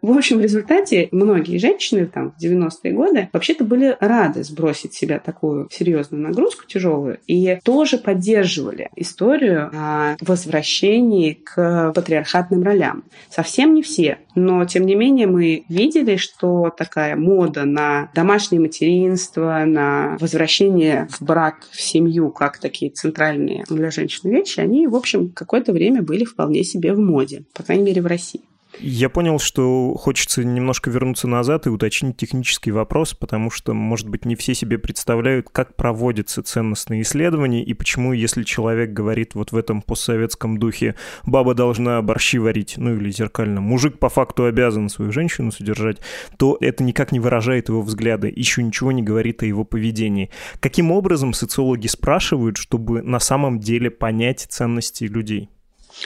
В 0.00 0.10
общем, 0.10 0.38
в 0.38 0.40
результате 0.40 1.08
многие 1.12 1.58
женщины 1.58 2.06
там, 2.06 2.32
в 2.32 2.42
90-е 2.42 2.92
годы 2.92 3.28
вообще-то 3.32 3.64
были 3.64 3.96
рады 4.00 4.42
сбросить 4.42 4.94
себя 4.94 5.18
такую 5.18 5.68
серьезную 5.70 6.22
нагрузку 6.22 6.66
тяжелую, 6.66 7.11
и 7.26 7.58
тоже 7.64 7.98
поддерживали 7.98 8.90
историю 8.96 9.70
о 9.72 10.16
возвращении 10.20 11.32
к 11.32 11.92
патриархатным 11.94 12.62
ролям. 12.62 13.04
Совсем 13.30 13.74
не 13.74 13.82
все, 13.82 14.18
но 14.34 14.64
тем 14.64 14.86
не 14.86 14.94
менее 14.94 15.26
мы 15.26 15.64
видели, 15.68 16.16
что 16.16 16.70
такая 16.76 17.16
мода 17.16 17.64
на 17.64 18.10
домашнее 18.14 18.60
материнство, 18.60 19.64
на 19.66 20.16
возвращение 20.20 21.08
в 21.10 21.22
брак, 21.22 21.66
в 21.70 21.80
семью, 21.80 22.30
как 22.30 22.58
такие 22.58 22.90
центральные 22.90 23.64
для 23.68 23.90
женщин 23.90 24.30
вещи, 24.30 24.60
они, 24.60 24.86
в 24.86 24.96
общем, 24.96 25.30
какое-то 25.30 25.72
время 25.72 26.02
были 26.02 26.24
вполне 26.24 26.64
себе 26.64 26.92
в 26.92 26.98
моде, 26.98 27.44
по 27.54 27.62
крайней 27.62 27.84
мере, 27.84 28.02
в 28.02 28.06
России. 28.06 28.42
Я 28.80 29.10
понял, 29.10 29.38
что 29.38 29.94
хочется 29.94 30.42
немножко 30.44 30.90
вернуться 30.90 31.28
назад 31.28 31.66
и 31.66 31.70
уточнить 31.70 32.16
технический 32.16 32.70
вопрос, 32.70 33.12
потому 33.14 33.50
что, 33.50 33.74
может 33.74 34.08
быть, 34.08 34.24
не 34.24 34.34
все 34.34 34.54
себе 34.54 34.78
представляют, 34.78 35.48
как 35.50 35.76
проводятся 35.76 36.42
ценностные 36.42 37.02
исследования 37.02 37.62
и 37.62 37.74
почему, 37.74 38.12
если 38.12 38.42
человек 38.42 38.92
говорит 38.92 39.34
вот 39.34 39.52
в 39.52 39.56
этом 39.56 39.82
постсоветском 39.82 40.58
духе 40.58 40.94
«баба 41.24 41.54
должна 41.54 42.00
борщи 42.02 42.38
варить», 42.38 42.74
ну 42.78 42.94
или 42.96 43.10
зеркально 43.10 43.60
«мужик 43.60 43.98
по 43.98 44.08
факту 44.08 44.46
обязан 44.46 44.88
свою 44.88 45.12
женщину 45.12 45.52
содержать», 45.52 45.98
то 46.38 46.56
это 46.60 46.82
никак 46.82 47.12
не 47.12 47.20
выражает 47.20 47.68
его 47.68 47.82
взгляды, 47.82 48.32
еще 48.34 48.62
ничего 48.62 48.90
не 48.90 49.02
говорит 49.02 49.42
о 49.42 49.46
его 49.46 49.64
поведении. 49.64 50.30
Каким 50.60 50.92
образом 50.92 51.34
социологи 51.34 51.86
спрашивают, 51.88 52.56
чтобы 52.56 53.02
на 53.02 53.20
самом 53.20 53.60
деле 53.60 53.90
понять 53.90 54.46
ценности 54.48 55.04
людей? 55.04 55.50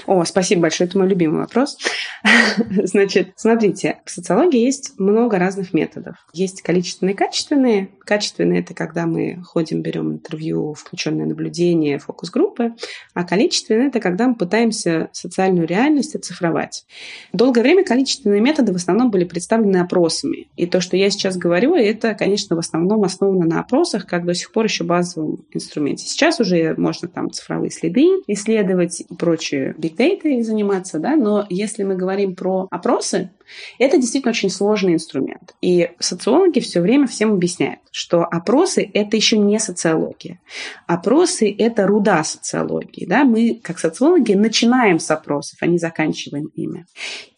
О, 0.07 0.25
спасибо 0.25 0.63
большое, 0.63 0.89
это 0.89 0.99
мой 0.99 1.09
любимый 1.09 1.41
вопрос. 1.41 1.79
Значит, 2.71 3.33
смотрите, 3.37 3.99
в 4.05 4.11
социологии 4.11 4.61
есть 4.61 4.99
много 4.99 5.39
разных 5.39 5.73
методов. 5.73 6.17
Есть 6.33 6.63
количественные 6.63 7.15
и 7.15 7.17
качественные. 7.17 7.89
Качественные– 8.05 8.61
это 8.63 8.75
когда 8.75 9.07
мы 9.07 9.43
ходим, 9.43 9.83
берем 9.83 10.13
интервью, 10.13 10.75
включенное 10.75 11.27
наблюдение, 11.27 11.99
фокус-группы. 11.99 12.75
А 13.15 13.25
количественные– 13.25 13.89
это 13.89 14.01
когда 14.01 14.29
мы 14.29 14.35
пытаемся 14.35 15.09
социальную 15.13 15.67
реальность 15.67 16.15
оцифровать. 16.15 16.87
Долгое 17.33 17.63
время 17.63 17.85
количественные 17.85 18.41
методы 18.41 18.73
в 18.73 18.77
основном 18.77 19.11
были 19.11 19.25
представлены 19.25 19.79
опросами. 19.79 20.49
И 20.57 20.67
то, 20.67 20.81
что 20.81 20.97
я 20.97 21.11
сейчас 21.11 21.37
говорю, 21.37 21.75
это, 21.75 22.15
конечно, 22.15 22.57
в 22.57 22.59
основном 22.59 23.05
основано 23.05 23.47
на 23.47 23.61
опросах, 23.61 24.07
как 24.07 24.25
до 24.25 24.35
сих 24.35 24.53
пор 24.53 24.65
еще 24.65 24.85
базовом 24.85 25.45
инструменте. 25.53 26.07
Сейчас 26.07 26.41
уже 26.41 26.75
можно 26.77 27.09
там 27.09 27.31
цифровые 27.31 27.71
следы 27.71 28.07
исследовать 28.27 29.01
и 29.01 29.15
прочие 29.15 29.75
big 29.79 29.97
data 29.97 30.43
заниматься, 30.43 30.99
да, 30.99 31.17
но 31.17 31.47
если 31.49 31.83
мы 31.83 31.97
говорим 31.97 32.35
про 32.35 32.67
опросы, 32.71 33.31
это 33.79 33.97
действительно 33.97 34.31
очень 34.31 34.51
сложный 34.51 34.95
инструмент. 34.95 35.55
И 35.61 35.91
социологи 35.99 36.61
все 36.61 36.81
время 36.81 37.07
всем 37.07 37.33
объясняют, 37.33 37.81
что 37.91 38.23
опросы– 38.25 38.89
это 38.95 39.17
еще 39.17 39.39
не 39.39 39.59
социология. 39.59 40.41
Опросы– 40.87 41.55
это 41.59 41.87
руда 41.87 42.25
социологии. 42.25 43.07
Да? 43.07 43.25
Мы, 43.25 43.61
как 43.63 43.79
социологи, 43.79 44.33
начинаем 44.33 44.99
с 44.99 45.11
опросов, 45.11 45.59
а 45.61 45.67
не 45.67 45.79
заканчиваем 45.79 46.47
ими. 46.55 46.87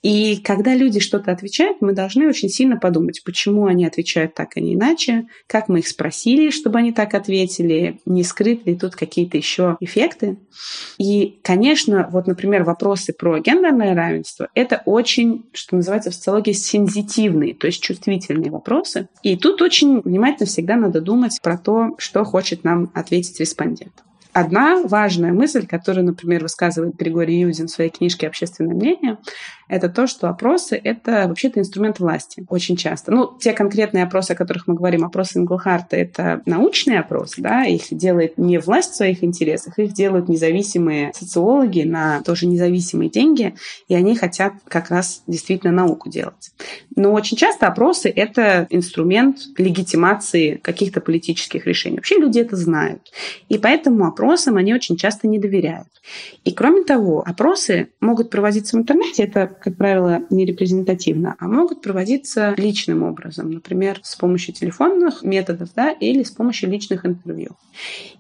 И 0.02 0.37
когда 0.37 0.75
люди 0.75 1.00
что-то 1.00 1.33
отвечают, 1.33 1.78
мы 1.81 1.93
должны 1.93 2.28
очень 2.28 2.49
сильно 2.49 2.76
подумать, 2.76 3.23
почему 3.25 3.67
они 3.67 3.85
отвечают 3.85 4.35
так, 4.35 4.57
а 4.57 4.61
не 4.61 4.75
иначе, 4.75 5.26
как 5.49 5.69
мы 5.69 5.81
их 5.81 5.88
спросили, 5.88 6.50
чтобы 6.50 6.78
они 6.78 6.93
так 6.93 7.14
ответили, 7.14 8.00
не 8.07 8.23
скрыты 8.23 8.71
ли 8.71 8.78
тут 8.78 8.95
какие-то 8.95 9.37
еще 9.37 9.76
эффекты. 9.81 10.38
И, 10.99 11.40
конечно, 11.43 12.09
вот, 12.12 12.28
например, 12.28 12.62
вопросы 12.62 13.12
про 13.12 13.40
гендерное 13.40 13.95
равенство– 13.95 14.49
это 14.55 14.83
очень, 14.85 15.47
что 15.52 15.75
называется 15.75 16.11
в 16.11 16.14
социологии, 16.14 16.52
сензитивные, 16.52 17.55
то 17.55 17.67
есть 17.67 17.83
чувствительные 17.83 18.52
вопросы. 18.52 19.09
И 19.23 19.37
тут 19.37 19.61
очень 19.62 20.00
внимательно 20.00 20.47
всегда 20.47 20.76
надо 20.76 21.00
думать 21.00 21.38
про 21.43 21.59
то, 21.59 21.97
что 21.99 22.23
хочет 22.23 22.62
нам 22.62 22.93
ответить 22.95 23.40
респондент. 23.40 23.93
Одна 24.33 24.83
важная 24.85 25.33
мысль, 25.33 25.67
которую, 25.67 26.05
например, 26.05 26.43
высказывает 26.43 26.95
Григорий 26.97 27.40
Юдин 27.40 27.67
в 27.67 27.71
своей 27.71 27.90
книжке 27.90 28.28
«Общественное 28.28 28.75
мнение», 28.75 29.19
это 29.68 29.88
то, 29.88 30.06
что 30.06 30.28
опросы— 30.28 30.80
это 30.84 31.26
вообще-то 31.28 31.60
инструмент 31.60 32.00
власти 32.00 32.44
очень 32.48 32.76
часто. 32.76 33.12
Ну, 33.12 33.32
те 33.38 33.52
конкретные 33.52 34.04
опросы, 34.04 34.32
о 34.32 34.34
которых 34.34 34.66
мы 34.66 34.75
говорим, 34.75 35.04
опросы 35.04 35.38
Инглхарта— 35.38 35.96
это 35.98 36.42
научные 36.46 37.00
опросы, 37.00 37.40
да, 37.40 37.64
их 37.64 37.84
делает 37.90 38.38
не 38.38 38.58
власть 38.58 38.92
в 38.92 38.96
своих 38.96 39.22
интересах, 39.22 39.78
их 39.78 39.92
делают 39.92 40.28
независимые 40.28 41.12
социологи 41.14 41.82
на 41.82 42.22
тоже 42.22 42.46
независимые 42.46 43.10
деньги, 43.10 43.54
и 43.88 43.94
они 43.94 44.16
хотят 44.16 44.54
как 44.66 44.90
раз 44.90 45.22
действительно 45.26 45.72
науку 45.72 46.08
делать. 46.08 46.52
Но 46.96 47.12
очень 47.12 47.37
часто 47.37 47.66
опросы— 47.66 48.08
это 48.14 48.66
инструмент 48.70 49.38
легитимации 49.56 50.54
каких-то 50.54 51.00
политических 51.00 51.66
решений. 51.66 51.96
Вообще 51.96 52.16
люди 52.16 52.38
это 52.38 52.56
знают. 52.56 53.02
И 53.48 53.58
поэтому 53.58 54.06
опросам 54.06 54.56
они 54.56 54.75
очень 54.75 54.96
часто 54.96 55.28
не 55.28 55.38
доверяют. 55.38 55.88
И 56.44 56.52
кроме 56.52 56.84
того, 56.84 57.22
опросы 57.26 57.88
могут 58.00 58.30
проводиться 58.30 58.76
в 58.76 58.80
интернете, 58.80 59.25
это 59.25 59.46
как 59.61 59.77
правило, 59.77 60.23
не 60.31 60.45
репрезентативно, 60.45 61.37
а 61.38 61.49
могут 61.49 61.83
проводиться 61.83 62.55
личным 62.57 63.03
образом, 63.03 63.50
например, 63.50 64.00
с 64.03 64.17
помощью 64.17 64.55
телефонных 64.55 65.23
методов 65.23 65.71
да, 65.75 65.91
или 65.91 66.23
с 66.23 66.31
помощью 66.31 66.71
личных 66.71 67.05
интервью. 67.05 67.50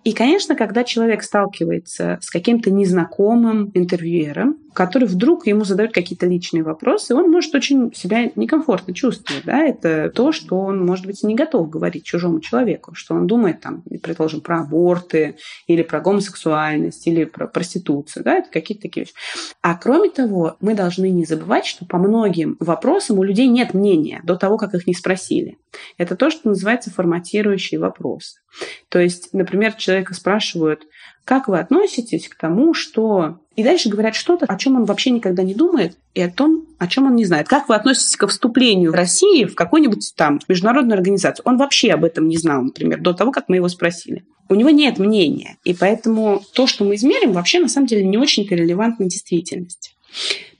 И, 0.04 0.12
конечно, 0.12 0.54
когда 0.54 0.84
человек 0.84 1.22
сталкивается 1.22 2.18
с 2.20 2.30
каким-то 2.30 2.70
незнакомым 2.70 3.70
интервьюером, 3.74 4.56
который 4.72 5.08
вдруг 5.08 5.46
ему 5.46 5.64
задают 5.64 5.92
какие-то 5.92 6.26
личные 6.26 6.62
вопросы, 6.62 7.14
он 7.14 7.30
может 7.30 7.54
очень 7.54 7.92
себя 7.94 8.30
некомфортно 8.36 8.94
чувствовать. 8.94 9.44
Да? 9.44 9.64
Это 9.64 10.10
то, 10.10 10.32
что 10.32 10.58
он, 10.58 10.84
может 10.84 11.06
быть, 11.06 11.22
не 11.22 11.34
готов 11.34 11.68
говорить 11.70 12.04
чужому 12.04 12.40
человеку, 12.40 12.94
что 12.94 13.14
он 13.14 13.26
думает, 13.26 13.60
там, 13.60 13.82
предположим, 14.02 14.40
про 14.40 14.60
аборты, 14.60 15.36
или 15.66 15.82
про 15.82 16.00
гомосексуальность, 16.00 17.06
или 17.06 17.24
про 17.24 17.46
проституцию. 17.46 18.24
Да? 18.24 18.34
Это 18.34 18.50
какие-то 18.50 18.82
такие 18.82 19.04
вещи. 19.04 19.14
А 19.62 19.74
кроме 19.74 20.10
того, 20.10 20.56
мы 20.60 20.74
должны 20.74 21.10
не 21.10 21.24
забывать, 21.24 21.66
что 21.66 21.84
по 21.84 21.98
многим 21.98 22.56
вопросам 22.60 23.18
у 23.18 23.22
людей 23.22 23.48
нет 23.48 23.74
мнения 23.74 24.20
до 24.24 24.36
того, 24.36 24.58
как 24.58 24.74
их 24.74 24.86
не 24.86 24.94
спросили. 24.94 25.58
Это 25.96 26.16
то, 26.16 26.30
что 26.30 26.48
называется 26.48 26.90
форматирующие 26.90 27.80
вопросы. 27.80 28.40
То 28.88 28.98
есть, 28.98 29.30
например, 29.32 29.74
человека 29.74 30.14
спрашивают, 30.14 30.82
как 31.24 31.48
вы 31.48 31.58
относитесь 31.58 32.28
к 32.28 32.36
тому, 32.36 32.74
что... 32.74 33.40
И 33.58 33.64
дальше 33.64 33.88
говорят 33.88 34.14
что-то, 34.14 34.46
о 34.46 34.56
чем 34.56 34.76
он 34.76 34.84
вообще 34.84 35.10
никогда 35.10 35.42
не 35.42 35.52
думает, 35.52 35.98
и 36.14 36.20
о 36.20 36.30
том, 36.30 36.64
о 36.78 36.86
чем 36.86 37.06
он 37.06 37.16
не 37.16 37.24
знает. 37.24 37.48
Как 37.48 37.68
вы 37.68 37.74
относитесь 37.74 38.14
ко 38.14 38.28
вступлению 38.28 38.92
России 38.92 39.46
в 39.46 39.56
какую-нибудь 39.56 40.12
там 40.14 40.38
международную 40.46 40.96
организацию? 40.96 41.42
Он 41.44 41.58
вообще 41.58 41.90
об 41.90 42.04
этом 42.04 42.28
не 42.28 42.36
знал, 42.36 42.62
например, 42.62 43.00
до 43.00 43.14
того, 43.14 43.32
как 43.32 43.48
мы 43.48 43.56
его 43.56 43.68
спросили. 43.68 44.24
У 44.48 44.54
него 44.54 44.70
нет 44.70 45.00
мнения. 45.00 45.56
И 45.64 45.74
поэтому 45.74 46.40
то, 46.54 46.68
что 46.68 46.84
мы 46.84 46.94
измерим, 46.94 47.32
вообще 47.32 47.58
на 47.58 47.68
самом 47.68 47.88
деле 47.88 48.04
не 48.06 48.16
очень-то 48.16 48.54
релевантно 48.54 49.06
действительности. 49.06 49.90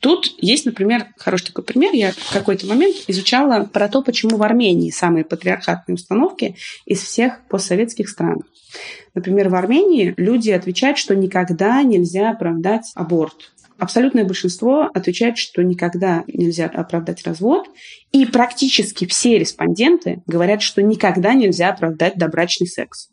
Тут 0.00 0.32
есть, 0.38 0.64
например, 0.64 1.06
хороший 1.16 1.46
такой 1.46 1.64
пример. 1.64 1.92
Я 1.92 2.12
в 2.12 2.32
какой-то 2.32 2.66
момент 2.66 2.96
изучала 3.08 3.64
про 3.64 3.88
то, 3.88 4.02
почему 4.02 4.36
в 4.36 4.42
Армении 4.42 4.90
самые 4.90 5.24
патриархатные 5.24 5.96
установки 5.96 6.56
из 6.86 7.02
всех 7.02 7.40
постсоветских 7.48 8.08
стран. 8.08 8.42
Например, 9.14 9.48
в 9.48 9.56
Армении 9.56 10.14
люди 10.16 10.50
отвечают, 10.50 10.98
что 10.98 11.16
никогда 11.16 11.82
нельзя 11.82 12.30
оправдать 12.30 12.92
аборт. 12.94 13.50
Абсолютное 13.78 14.24
большинство 14.24 14.90
отвечает, 14.92 15.38
что 15.38 15.62
никогда 15.62 16.24
нельзя 16.26 16.66
оправдать 16.66 17.24
развод. 17.24 17.68
И 18.10 18.26
практически 18.26 19.06
все 19.06 19.38
респонденты 19.38 20.22
говорят, 20.26 20.62
что 20.62 20.82
никогда 20.82 21.34
нельзя 21.34 21.70
оправдать 21.70 22.16
добрачный 22.16 22.66
секс. 22.66 23.10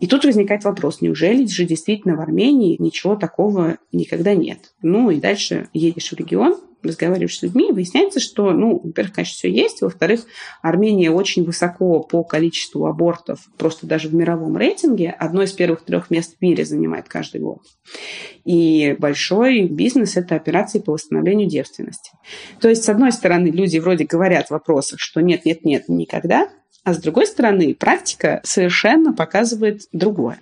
И 0.00 0.06
тут 0.06 0.24
возникает 0.24 0.64
вопрос, 0.64 1.00
неужели 1.00 1.46
же 1.46 1.64
действительно 1.64 2.16
в 2.16 2.20
Армении 2.20 2.76
ничего 2.78 3.16
такого 3.16 3.78
никогда 3.92 4.34
нет? 4.34 4.74
Ну 4.82 5.10
и 5.10 5.20
дальше 5.20 5.68
едешь 5.72 6.10
в 6.10 6.16
регион, 6.16 6.56
разговариваешь 6.82 7.38
с 7.38 7.42
людьми, 7.42 7.72
выясняется, 7.72 8.20
что, 8.20 8.52
ну, 8.52 8.80
во-первых, 8.82 9.14
конечно, 9.14 9.34
все 9.34 9.50
есть, 9.50 9.82
во-вторых, 9.82 10.26
Армения 10.62 11.10
очень 11.10 11.44
высоко 11.44 12.00
по 12.00 12.24
количеству 12.24 12.86
абортов, 12.86 13.40
просто 13.58 13.86
даже 13.86 14.08
в 14.08 14.14
мировом 14.14 14.56
рейтинге, 14.56 15.10
одно 15.10 15.42
из 15.42 15.52
первых 15.52 15.82
трех 15.82 16.10
мест 16.10 16.36
в 16.38 16.42
мире 16.42 16.64
занимает 16.64 17.08
каждый 17.08 17.40
год. 17.40 17.60
И 18.44 18.96
большой 18.98 19.68
бизнес– 19.68 20.16
это 20.16 20.34
операции 20.34 20.78
по 20.78 20.92
восстановлению 20.92 21.48
девственности. 21.48 22.12
То 22.60 22.68
есть, 22.68 22.84
с 22.84 22.88
одной 22.88 23.12
стороны, 23.12 23.48
люди 23.48 23.78
вроде 23.78 24.04
говорят 24.04 24.48
в 24.48 24.50
вопросах, 24.52 25.00
что 25.00 25.20
нет, 25.20 25.44
нет, 25.44 25.64
нет, 25.64 25.88
никогда, 25.88 26.48
а 26.84 26.94
с 26.94 26.98
другой 26.98 27.26
стороны, 27.26 27.74
практика 27.74 28.40
совершенно 28.42 29.12
показывает 29.12 29.82
другое. 29.92 30.40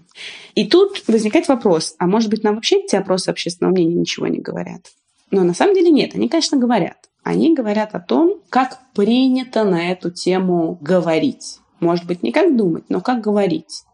И 0.55 0.67
тут 0.67 1.03
возникает 1.07 1.49
вопрос, 1.49 1.95
а 1.99 2.07
может 2.07 2.31
быть, 2.31 2.43
нам 2.43 2.55
вообще 2.55 2.77
эти 2.77 2.97
опросы 2.97 3.29
общественного 3.29 3.75
мнения 3.75 3.95
ничего 3.95 4.27
не 4.27 4.39
говорят? 4.39 4.87
Но 5.31 5.45
на 5.45 5.55
самом 5.55 5.75
деле 5.75 5.91
нет, 5.91 6.15
они, 6.15 6.29
конечно, 6.29 6.59
говорят. 6.59 7.09
Они 7.23 7.55
говорят 7.55 7.95
о 7.95 8.01
том, 8.01 8.41
как 8.49 8.79
принято 8.95 9.65
на 9.65 9.91
эту 9.91 10.11
тему 10.11 10.79
говорить. 10.81 11.59
Может 11.81 12.07
быть, 12.07 12.23
не 12.23 12.31
как 12.31 12.57
думать, 12.57 12.85
но 12.89 13.01
как 13.01 13.23
говорить. 13.23 13.85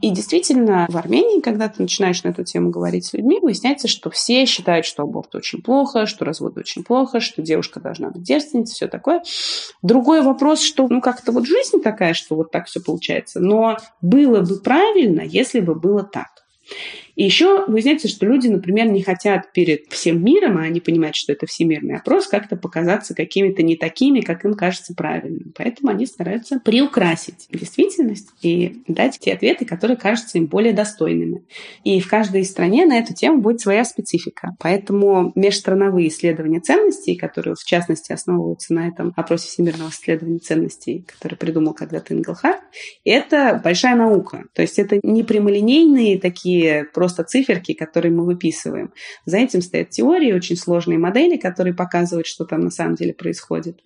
И 0.00 0.10
действительно, 0.10 0.86
в 0.88 0.96
Армении, 0.96 1.40
когда 1.40 1.68
ты 1.68 1.82
начинаешь 1.82 2.22
на 2.22 2.28
эту 2.28 2.44
тему 2.44 2.70
говорить 2.70 3.04
с 3.04 3.12
людьми, 3.12 3.40
выясняется, 3.40 3.88
что 3.88 4.10
все 4.10 4.46
считают, 4.46 4.86
что 4.86 5.02
аборт 5.02 5.34
очень 5.34 5.60
плохо, 5.60 6.06
что 6.06 6.24
развод 6.24 6.56
очень 6.56 6.84
плохо, 6.84 7.20
что 7.20 7.42
девушка 7.42 7.80
должна 7.80 8.10
быть 8.10 8.22
девственницей, 8.22 8.74
все 8.74 8.88
такое. 8.88 9.22
Другой 9.82 10.22
вопрос, 10.22 10.62
что 10.62 10.86
ну 10.88 11.00
как-то 11.00 11.32
вот 11.32 11.46
жизнь 11.46 11.80
такая, 11.82 12.14
что 12.14 12.36
вот 12.36 12.50
так 12.52 12.66
все 12.66 12.80
получается. 12.80 13.40
Но 13.40 13.76
было 14.00 14.40
бы 14.40 14.56
правильно, 14.60 15.22
если 15.22 15.60
бы 15.60 15.74
было 15.74 16.04
так. 16.04 16.28
И 17.14 17.24
еще 17.24 17.64
выясняется, 17.66 18.08
что 18.08 18.26
люди, 18.26 18.48
например, 18.48 18.86
не 18.86 19.02
хотят 19.02 19.52
перед 19.52 19.86
всем 19.90 20.24
миром, 20.24 20.58
а 20.58 20.62
они 20.62 20.80
понимают, 20.80 21.16
что 21.16 21.32
это 21.32 21.46
всемирный 21.46 21.96
опрос, 21.96 22.26
как-то 22.26 22.56
показаться 22.56 23.14
какими-то 23.14 23.62
не 23.62 23.76
такими, 23.76 24.20
как 24.20 24.44
им 24.44 24.54
кажется 24.54 24.94
правильным. 24.94 25.52
Поэтому 25.56 25.90
они 25.90 26.06
стараются 26.06 26.60
приукрасить 26.60 27.48
действительность 27.50 28.28
и 28.42 28.82
дать 28.88 29.18
те 29.18 29.34
ответы, 29.34 29.64
которые 29.64 29.96
кажутся 29.96 30.38
им 30.38 30.46
более 30.46 30.72
достойными. 30.72 31.44
И 31.84 32.00
в 32.00 32.08
каждой 32.08 32.44
стране 32.44 32.86
на 32.86 32.98
эту 32.98 33.14
тему 33.14 33.40
будет 33.40 33.60
своя 33.60 33.84
специфика. 33.84 34.56
Поэтому 34.58 35.32
межстрановые 35.34 36.08
исследования 36.08 36.60
ценностей, 36.60 37.16
которые 37.16 37.54
в 37.54 37.64
частности 37.64 38.12
основываются 38.12 38.72
на 38.74 38.88
этом 38.88 39.12
опросе 39.16 39.48
всемирного 39.48 39.90
исследования 39.90 40.38
ценностей, 40.38 41.04
который 41.06 41.36
придумал 41.36 41.74
когда-то 41.74 42.14
Инглхарт, 42.14 42.60
это 43.04 43.60
большая 43.62 43.96
наука. 43.96 44.44
То 44.54 44.62
есть 44.62 44.78
это 44.78 44.98
не 45.02 45.22
прямолинейные 45.22 46.18
такие 46.18 46.84
просто 47.02 47.24
циферки, 47.24 47.74
которые 47.74 48.12
мы 48.12 48.24
выписываем. 48.24 48.92
За 49.26 49.38
этим 49.38 49.60
стоят 49.60 49.90
теории, 49.90 50.32
очень 50.32 50.56
сложные 50.56 50.98
модели, 50.98 51.36
которые 51.36 51.74
показывают, 51.74 52.28
что 52.28 52.44
там 52.44 52.60
на 52.60 52.70
самом 52.70 52.94
деле 52.94 53.12
происходит. 53.12 53.80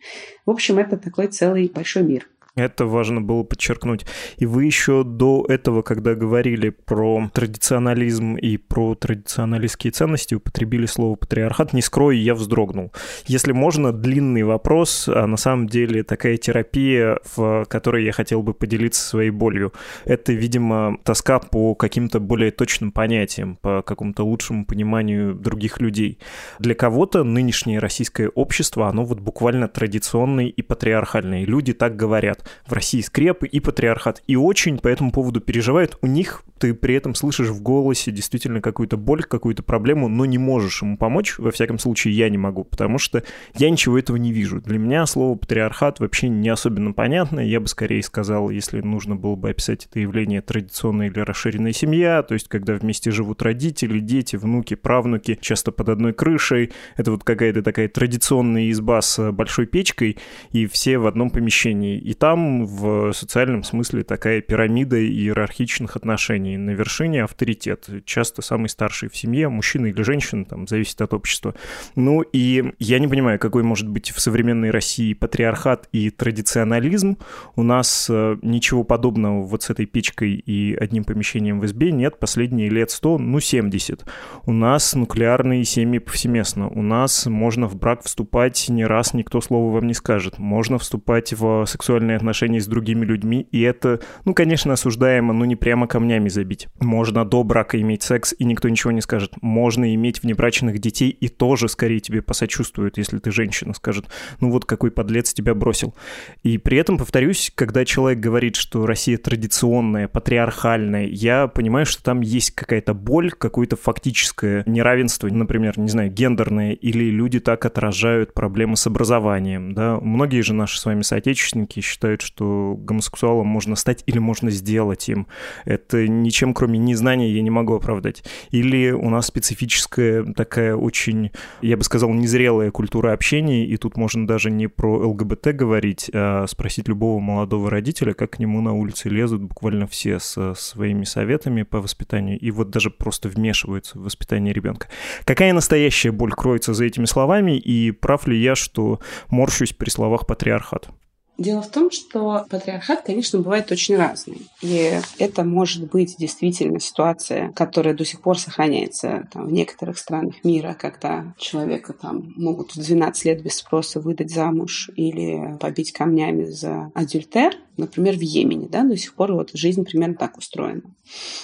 В 0.45 0.51
общем, 0.51 0.79
это 0.79 0.99
такой 0.99 1.29
целый 1.29 1.71
большой 1.75 2.03
мир. 2.03 2.29
Это 2.57 2.87
важно 2.87 3.21
было 3.21 3.43
подчеркнуть. 3.43 4.07
И 4.39 4.47
вы 4.47 4.65
еще 4.65 5.05
до 5.05 5.45
этого, 5.47 5.83
когда 5.83 6.15
говорили 6.15 6.71
про 6.71 7.29
традиционализм 7.35 8.37
и 8.37 8.57
про 8.57 8.95
традиционалистские 8.95 9.91
ценности, 9.91 10.37
употребили 10.37 10.87
слово 10.87 11.17
патриархат. 11.17 11.75
Не 11.75 11.83
скрою, 11.83 12.19
я 12.19 12.35
вздрогнул. 12.35 12.95
Если 13.27 13.53
можно, 13.53 13.93
длинный 13.93 14.43
вопрос, 14.43 15.07
а 15.07 15.27
на 15.27 15.37
самом 15.37 15.67
деле 15.67 16.03
такая 16.03 16.39
терапия, 16.39 17.19
в 17.37 17.67
которой 17.69 18.07
я 18.07 18.13
хотел 18.13 18.43
бы 18.43 18.55
поделиться 18.55 19.07
своей 19.07 19.31
болью. 19.31 19.75
Это, 20.07 20.33
видимо, 20.33 20.97
тоска 21.05 21.41
по 21.41 21.75
каким-то 21.75 22.21
более 22.21 22.53
точным 22.53 22.91
понятиям, 22.91 23.57
по 23.61 23.83
какому-то 23.83 24.25
лучшему 24.25 24.65
пониманию 24.65 25.35
других 25.35 25.83
людей. 25.83 26.21
Для 26.59 26.75
кого-то 26.75 27.23
нынешнее 27.23 27.81
российское 27.81 28.31
общество, 28.31 28.89
оно 28.89 29.05
вот 29.05 29.21
буквально 29.21 29.69
традиционное 29.69 30.47
и 30.47 30.63
патриархальное. 30.63 31.45
Люди 31.45 31.75
так 31.75 31.97
говорят 31.97 32.46
в 32.67 32.73
России 32.73 33.01
скрепы 33.01 33.47
и 33.47 33.61
патриархат. 33.61 34.23
И 34.27 34.37
очень 34.37 34.79
по 34.79 34.89
этому 34.89 35.13
поводу 35.13 35.41
переживают. 35.41 35.99
У 36.03 36.07
них 36.07 36.43
ты 36.59 36.75
при 36.75 36.95
этом 36.95 37.15
слышишь 37.15 37.49
в 37.49 37.61
голосе 37.63 38.11
действительно 38.11 38.61
какую-то 38.61 38.97
боль, 38.97 39.23
какую-то 39.23 39.63
проблему, 39.63 40.09
но 40.09 40.25
не 40.25 40.39
можешь 40.39 40.83
ему 40.83 40.97
помочь. 40.97 41.39
Во 41.39 41.51
всяком 41.51 41.79
случае, 41.79 42.15
я 42.15 42.29
не 42.29 42.39
могу, 42.39 42.65
потому 42.65 42.99
что 42.99 43.23
я 43.57 43.71
ничего 43.71 43.99
этого 43.99 44.17
не 44.17 44.33
вижу. 44.33 44.61
Для 44.61 44.79
меня 44.79 45.05
слово 45.07 45.37
патриархат 45.37 46.01
вообще 46.01 46.29
не 46.29 46.49
особенно 46.49 46.93
понятно. 46.93 47.41
Я 47.41 47.61
бы 47.61 47.69
скорее 47.69 48.03
сказал, 48.03 48.51
если 48.51 48.81
нужно 48.81 49.17
было 49.17 49.37
бы 49.37 49.51
описать 49.51 49.87
это 49.87 50.01
явление 50.01 50.41
традиционная 50.41 51.09
или 51.09 51.21
расширенная 51.21 51.73
семья, 51.73 52.23
то 52.23 52.35
есть 52.35 52.49
когда 52.49 52.75
вместе 52.75 53.11
живут 53.11 53.43
родители, 53.43 53.99
дети, 53.99 54.37
внуки, 54.37 54.75
правнуки, 54.75 55.39
часто 55.41 55.73
под 55.73 55.89
одной 55.91 56.13
крышей. 56.13 56.73
Это 56.97 57.11
вот 57.11 57.25
какая-то 57.25 57.63
такая 57.63 57.89
традиционная 57.89 58.71
изба 58.71 59.03
с 59.03 59.33
большой 59.33 59.67
печкой, 59.67 60.19
и 60.53 60.67
все 60.67 60.99
в 60.99 61.07
одном 61.07 61.31
помещении. 61.31 61.99
И 61.99 62.15
там 62.15 62.36
в 62.37 63.13
социальном 63.13 63.63
смысле 63.63 64.03
такая 64.05 64.41
пирамида 64.41 65.03
иерархичных 65.03 65.97
отношений 65.97 66.17
отношений. 66.17 66.57
На 66.57 66.71
вершине 66.71 67.25
авторитет, 67.25 67.89
часто 68.05 68.43
самый 68.43 68.69
старший 68.69 69.09
в 69.09 69.17
семье, 69.17 69.49
мужчина 69.49 69.87
или 69.87 70.03
женщина, 70.03 70.45
там, 70.45 70.67
зависит 70.67 71.01
от 71.01 71.15
общества. 71.15 71.55
Ну 71.95 72.23
и 72.23 72.73
я 72.79 72.99
не 72.99 73.09
понимаю, 73.09 73.39
какой 73.39 73.63
может 73.63 73.89
быть 73.89 74.11
в 74.11 74.21
современной 74.21 74.71
России 74.71 75.15
патриархат 75.15 75.89
и 75.93 76.11
традиционализм. 76.11 77.19
У 77.55 77.63
нас 77.63 78.09
э, 78.11 78.37
ничего 78.43 78.85
подобного 78.85 79.43
вот 79.43 79.63
с 79.63 79.71
этой 79.71 79.87
печкой 79.87 80.35
и 80.35 80.75
одним 80.75 81.05
помещением 81.05 81.61
в 81.61 81.67
избе 81.67 81.93
нет 81.93 82.19
последние 82.19 82.69
лет 82.71 82.91
100, 82.91 83.19
ну 83.19 83.41
70. 83.41 84.05
У 84.47 84.53
нас 84.53 84.95
нуклеарные 84.95 85.65
семьи 85.65 85.99
повсеместно. 85.99 86.69
У 86.69 86.83
нас 86.83 87.27
можно 87.27 87.67
в 87.67 87.77
брак 87.77 88.03
вступать 88.05 88.69
не 88.69 88.87
раз, 88.87 89.15
никто 89.15 89.41
слова 89.41 89.73
вам 89.73 89.87
не 89.87 89.95
скажет. 89.95 90.39
Можно 90.39 90.79
вступать 90.79 91.33
в 91.33 91.67
сексуальные 91.67 92.17
отношения 92.17 92.26
с 92.33 92.67
другими 92.67 93.05
людьми, 93.05 93.47
и 93.51 93.61
это, 93.63 94.01
ну, 94.25 94.35
конечно, 94.35 94.73
осуждаемо, 94.73 95.33
но 95.33 95.45
не 95.45 95.57
прямо 95.57 95.87
камнями 95.87 96.29
забить. 96.29 96.69
Можно 96.81 97.25
до 97.25 97.43
брака 97.43 97.81
иметь 97.81 98.03
секс, 98.03 98.35
и 98.39 98.45
никто 98.45 98.69
ничего 98.69 98.93
не 98.93 99.01
скажет. 99.01 99.33
Можно 99.41 99.95
иметь 99.95 100.23
внебрачных 100.23 100.79
детей, 100.79 101.11
и 101.11 101.29
тоже 101.29 101.69
скорее 101.69 102.01
тебе 102.01 102.23
посочувствуют, 102.23 102.99
если 102.99 103.19
ты 103.19 103.31
женщина, 103.31 103.75
скажет, 103.75 104.07
ну 104.41 104.51
вот 104.51 104.65
какой 104.65 104.91
подлец 104.91 105.33
тебя 105.33 105.55
бросил. 105.55 105.95
И 106.43 106.59
при 106.59 106.79
этом, 106.79 106.99
повторюсь, 106.99 107.53
когда 107.55 107.85
человек 107.85 108.21
говорит, 108.21 108.57
что 108.57 108.87
Россия 108.87 109.19
традиционная, 109.19 110.09
патриархальная, 110.09 111.07
я 111.07 111.47
понимаю, 111.47 111.87
что 111.87 112.03
там 112.03 112.21
есть 112.21 112.53
какая-то 112.53 112.95
боль, 112.95 113.31
какое-то 113.31 113.77
фактическое 113.77 114.63
неравенство, 114.67 115.29
например, 115.29 115.79
не 115.79 115.89
знаю, 115.89 116.11
гендерное, 116.11 116.73
или 116.73 117.11
люди 117.11 117.41
так 117.41 117.65
отражают 117.65 118.35
проблемы 118.35 118.77
с 118.77 118.87
образованием, 118.87 119.73
да. 119.73 119.99
Многие 120.01 120.43
же 120.43 120.55
наши 120.55 120.79
с 120.79 120.85
вами 120.85 121.03
соотечественники 121.03 121.81
считают, 121.81 122.16
говорит, 122.17 122.23
что 122.23 122.77
гомосексуалом 122.79 123.47
можно 123.47 123.77
стать 123.77 124.03
или 124.07 124.19
можно 124.19 124.51
сделать 124.51 125.09
им. 125.09 125.27
Это 125.65 126.09
ничем, 126.09 126.55
кроме 126.55 126.79
незнания, 126.79 127.31
я 127.31 127.43
не 127.43 127.51
могу 127.51 127.75
оправдать. 127.75 128.25
Или 128.51 128.91
у 128.91 129.11
нас 129.11 129.27
специфическая 129.27 130.25
такая 130.25 130.75
очень, 130.75 131.31
я 131.63 131.77
бы 131.77 131.85
сказал, 131.85 132.11
незрелая 132.11 132.71
культура 132.71 133.13
общения, 133.13 133.67
и 133.67 133.77
тут 133.77 133.97
можно 133.97 134.27
даже 134.27 134.51
не 134.51 134.69
про 134.69 135.09
ЛГБТ 135.09 135.49
говорить, 135.49 136.11
а 136.13 136.47
спросить 136.47 136.89
любого 136.89 137.21
молодого 137.21 137.71
родителя, 137.71 138.15
как 138.15 138.33
к 138.33 138.39
нему 138.39 138.61
на 138.61 138.73
улице 138.73 139.09
лезут 139.09 139.43
буквально 139.43 139.87
все 139.87 140.19
со 140.19 140.55
своими 140.55 141.05
советами 141.05 141.63
по 141.63 141.81
воспитанию, 141.81 142.39
и 142.39 142.51
вот 142.51 142.71
даже 142.71 142.91
просто 142.91 143.29
вмешиваются 143.29 143.99
в 143.99 144.05
воспитание 144.05 144.53
ребенка. 144.53 144.89
Какая 145.25 145.53
настоящая 145.53 146.13
боль 146.13 146.33
кроется 146.33 146.75
за 146.75 146.85
этими 146.85 147.05
словами, 147.05 147.59
и 147.59 147.91
прав 147.91 148.27
ли 148.27 148.41
я, 148.41 148.55
что 148.55 149.01
морщусь 149.29 149.73
при 149.73 149.91
словах 149.91 150.27
патриархат? 150.27 150.89
Дело 151.39 151.61
в 151.61 151.71
том, 151.71 151.91
что 151.91 152.47
патриархат, 152.49 153.03
конечно, 153.03 153.41
бывает 153.41 153.71
очень 153.71 153.97
разный. 153.97 154.49
И 154.63 154.99
это 155.19 155.45
может 155.45 155.91
быть 155.91 156.17
действительно 156.19 156.81
ситуация, 156.81 157.53
которая 157.53 157.95
до 157.95 158.05
сих 158.07 158.23
пор 158.23 158.39
сохраняется 158.39 159.29
там, 159.33 159.47
в 159.47 159.53
некоторых 159.53 159.99
странах 159.99 160.37
мира, 160.45 160.75
когда 160.79 161.35
человека 161.37 161.93
там 161.93 162.33
могут 162.37 162.75
в 162.75 162.81
12 162.81 163.25
лет 163.27 163.43
без 163.43 163.57
спроса 163.57 164.01
выдать 164.01 164.31
замуж 164.31 164.91
или 164.97 165.57
побить 165.61 165.93
камнями 165.93 166.45
за 166.45 166.91
адюльтер. 166.95 167.57
Например, 167.77 168.17
в 168.17 168.23
Йемене, 168.23 168.69
да, 168.69 168.85
до 168.85 168.97
сих 168.97 169.15
пор 169.15 169.35
вот 169.35 169.51
жизнь 169.53 169.85
примерно 169.85 170.15
так 170.15 170.39
устроена. 170.39 170.83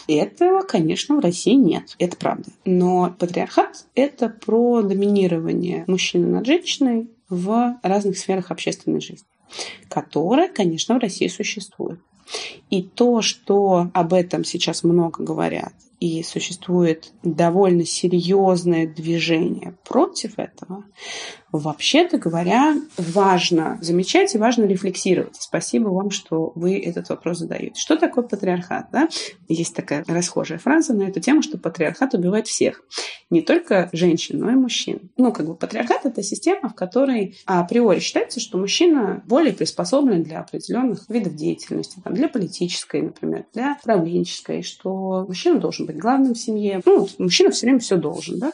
Этого, 0.09 0.62
конечно, 0.62 1.16
в 1.16 1.20
России 1.20 1.55
нет. 1.55 1.94
Это 1.98 2.16
правда. 2.16 2.50
Но 2.64 3.14
патриархат— 3.18 3.85
это 3.94 4.31
про 4.31 4.81
доминирование 4.81 5.85
мужчины 5.87 6.26
над 6.28 6.46
женщиной 6.46 7.11
в 7.28 7.78
разных 7.83 8.16
сферах 8.16 8.50
общественной 8.50 9.00
жизни 9.00 9.26
которая, 9.88 10.49
конечно, 10.49 10.95
в 10.95 10.99
России 10.99 11.29
существует. 11.29 12.01
И 12.71 12.83
то, 12.83 13.21
что 13.23 13.91
об 13.93 14.12
этом 14.15 14.45
сейчас 14.45 14.85
много 14.85 15.23
говорят, 15.23 15.75
и 16.03 16.21
существует 16.25 17.12
довольно 17.23 17.85
серьезное 17.85 18.88
движение 18.88 19.77
против 19.85 20.37
этого, 20.37 20.85
вообще-то 21.53 22.19
говоря, 22.19 22.75
важно 22.97 23.79
замечать 23.81 24.35
и 24.35 24.38
важно 24.38 24.65
рефлексировать. 24.65 25.37
Спасибо 25.38 25.91
вам, 25.91 26.11
что 26.11 26.51
вы 26.57 26.77
этот 26.79 27.09
вопрос 27.11 27.38
задаете. 27.38 27.81
Что 27.81 27.97
такое 27.97 28.25
патриархат? 28.25 28.87
Да? 28.91 29.09
Есть 29.49 29.77
такая 29.77 30.05
расхожая 30.09 30.59
фраза 30.59 30.95
на 30.95 31.05
эту 31.05 31.21
тему, 31.21 31.43
что 31.43 31.59
патриархат 31.59 32.15
убивает 32.15 32.49
всех. 32.49 32.83
Не 33.31 33.43
только 33.43 33.88
женщин, 33.93 34.41
но 34.41 34.51
и 34.51 34.55
мужчин. 34.55 35.11
Ну, 35.17 35.33
как 35.33 35.47
бы 35.47 35.55
патриархат— 35.55 36.01
это 36.05 36.23
система, 36.23 36.69
в 36.69 36.75
которой 36.75 37.37
априори 37.47 38.01
считается, 38.01 38.41
что 38.41 38.59
мужчина 38.59 39.23
более 39.27 39.53
приспособлен 39.53 40.23
для 40.23 40.41
определенных 40.41 41.09
видов 41.09 41.35
деятельности, 41.35 42.01
там, 42.03 42.15
для 42.15 42.29
политической, 42.29 43.03
например, 43.03 43.47
для 43.53 43.77
управленческой, 43.81 44.62
что 44.62 45.25
мужчина 45.27 45.61
должен 45.61 45.87
быть 45.87 45.91
быть 45.92 46.00
главным 46.00 46.35
в 46.35 46.38
семье. 46.38 46.81
Ну, 46.85 47.09
мужчина 47.18 47.50
все 47.50 47.66
время 47.66 47.78
все 47.78 47.96
должен, 47.96 48.38
да? 48.38 48.52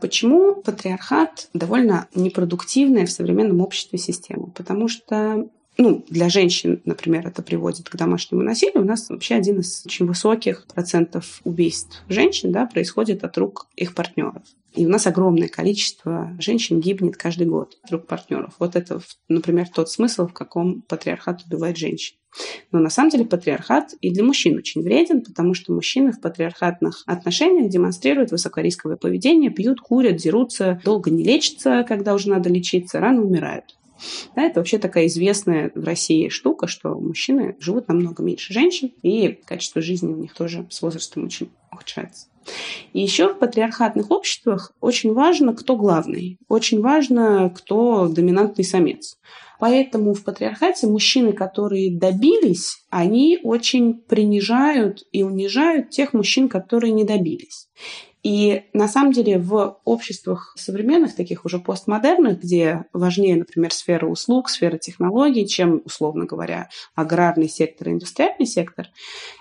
Почему 0.00 0.54
патриархат 0.54 1.48
довольно 1.54 2.08
непродуктивная 2.14 3.06
в 3.06 3.10
современном 3.10 3.60
обществе 3.60 3.98
система? 3.98 4.50
Потому 4.54 4.88
что 4.88 5.48
ну, 5.78 6.04
для 6.08 6.28
женщин, 6.28 6.82
например, 6.84 7.28
это 7.28 7.40
приводит 7.40 7.88
к 7.88 7.96
домашнему 7.96 8.42
насилию. 8.42 8.82
У 8.82 8.84
нас 8.84 9.08
вообще 9.08 9.36
один 9.36 9.60
из 9.60 9.86
очень 9.86 10.06
высоких 10.06 10.66
процентов 10.66 11.40
убийств 11.44 12.02
женщин 12.08 12.50
да, 12.50 12.66
происходит 12.66 13.22
от 13.22 13.38
рук 13.38 13.68
их 13.76 13.94
партнеров. 13.94 14.42
И 14.74 14.84
у 14.86 14.88
нас 14.88 15.06
огромное 15.06 15.48
количество 15.48 16.36
женщин 16.40 16.80
гибнет 16.80 17.16
каждый 17.16 17.46
год 17.46 17.78
от 17.82 17.92
рук 17.92 18.06
партнеров. 18.06 18.54
Вот 18.58 18.74
это, 18.74 19.00
например, 19.28 19.68
тот 19.68 19.88
смысл, 19.88 20.26
в 20.26 20.32
каком 20.32 20.82
патриархат 20.82 21.44
убивает 21.46 21.76
женщин. 21.76 22.16
Но 22.72 22.80
на 22.80 22.90
самом 22.90 23.10
деле 23.10 23.24
патриархат 23.24 23.94
и 24.00 24.12
для 24.12 24.24
мужчин 24.24 24.58
очень 24.58 24.82
вреден, 24.82 25.22
потому 25.22 25.54
что 25.54 25.72
мужчины 25.72 26.12
в 26.12 26.20
патриархатных 26.20 27.02
отношениях 27.06 27.70
демонстрируют 27.70 28.32
высокорисковое 28.32 28.96
поведение, 28.96 29.50
пьют, 29.50 29.80
курят, 29.80 30.16
дерутся, 30.16 30.80
долго 30.84 31.10
не 31.10 31.24
лечатся, 31.24 31.84
когда 31.88 32.14
уже 32.14 32.28
надо 32.28 32.50
лечиться, 32.50 33.00
рано 33.00 33.22
умирают. 33.22 33.77
Да, 34.36 34.42
это 34.42 34.60
вообще 34.60 34.78
такая 34.78 35.06
известная 35.06 35.70
в 35.74 35.84
России 35.84 36.28
штука, 36.28 36.66
что 36.66 36.94
мужчины 36.94 37.56
живут 37.58 37.88
намного 37.88 38.22
меньше 38.22 38.52
женщин, 38.52 38.92
и 39.02 39.38
качество 39.44 39.80
жизни 39.82 40.12
у 40.12 40.16
них 40.16 40.34
тоже 40.34 40.66
с 40.70 40.82
возрастом 40.82 41.24
очень 41.24 41.50
ухудшается. 41.72 42.26
И 42.92 43.00
еще 43.00 43.34
в 43.34 43.38
патриархатных 43.38 44.10
обществах 44.10 44.72
очень 44.80 45.12
важно, 45.12 45.54
кто 45.54 45.76
главный, 45.76 46.38
очень 46.48 46.80
важно, 46.80 47.52
кто 47.54 48.08
доминантный 48.08 48.64
самец. 48.64 49.18
Поэтому 49.58 50.14
в 50.14 50.22
патриархате 50.22 50.86
мужчины, 50.86 51.32
которые 51.32 51.98
добились, 51.98 52.84
они 52.90 53.40
очень 53.42 53.94
принижают 53.94 55.02
и 55.10 55.22
унижают 55.24 55.90
тех 55.90 56.12
мужчин, 56.12 56.48
которые 56.48 56.92
не 56.92 57.04
добились. 57.04 57.68
И 58.28 58.64
на 58.74 58.88
самом 58.88 59.12
деле 59.12 59.38
в 59.38 59.78
обществах 59.86 60.52
современных, 60.54 61.16
таких 61.16 61.46
уже 61.46 61.58
постмодерных, 61.58 62.40
где 62.40 62.84
важнее, 62.92 63.36
например, 63.36 63.72
сфера 63.72 64.06
услуг, 64.06 64.50
сфера 64.50 64.76
технологий, 64.76 65.48
чем, 65.48 65.80
условно 65.86 66.26
говоря, 66.26 66.68
аграрный 66.94 67.48
сектор 67.48 67.88
индустриальный 67.88 68.44
сектор, 68.44 68.88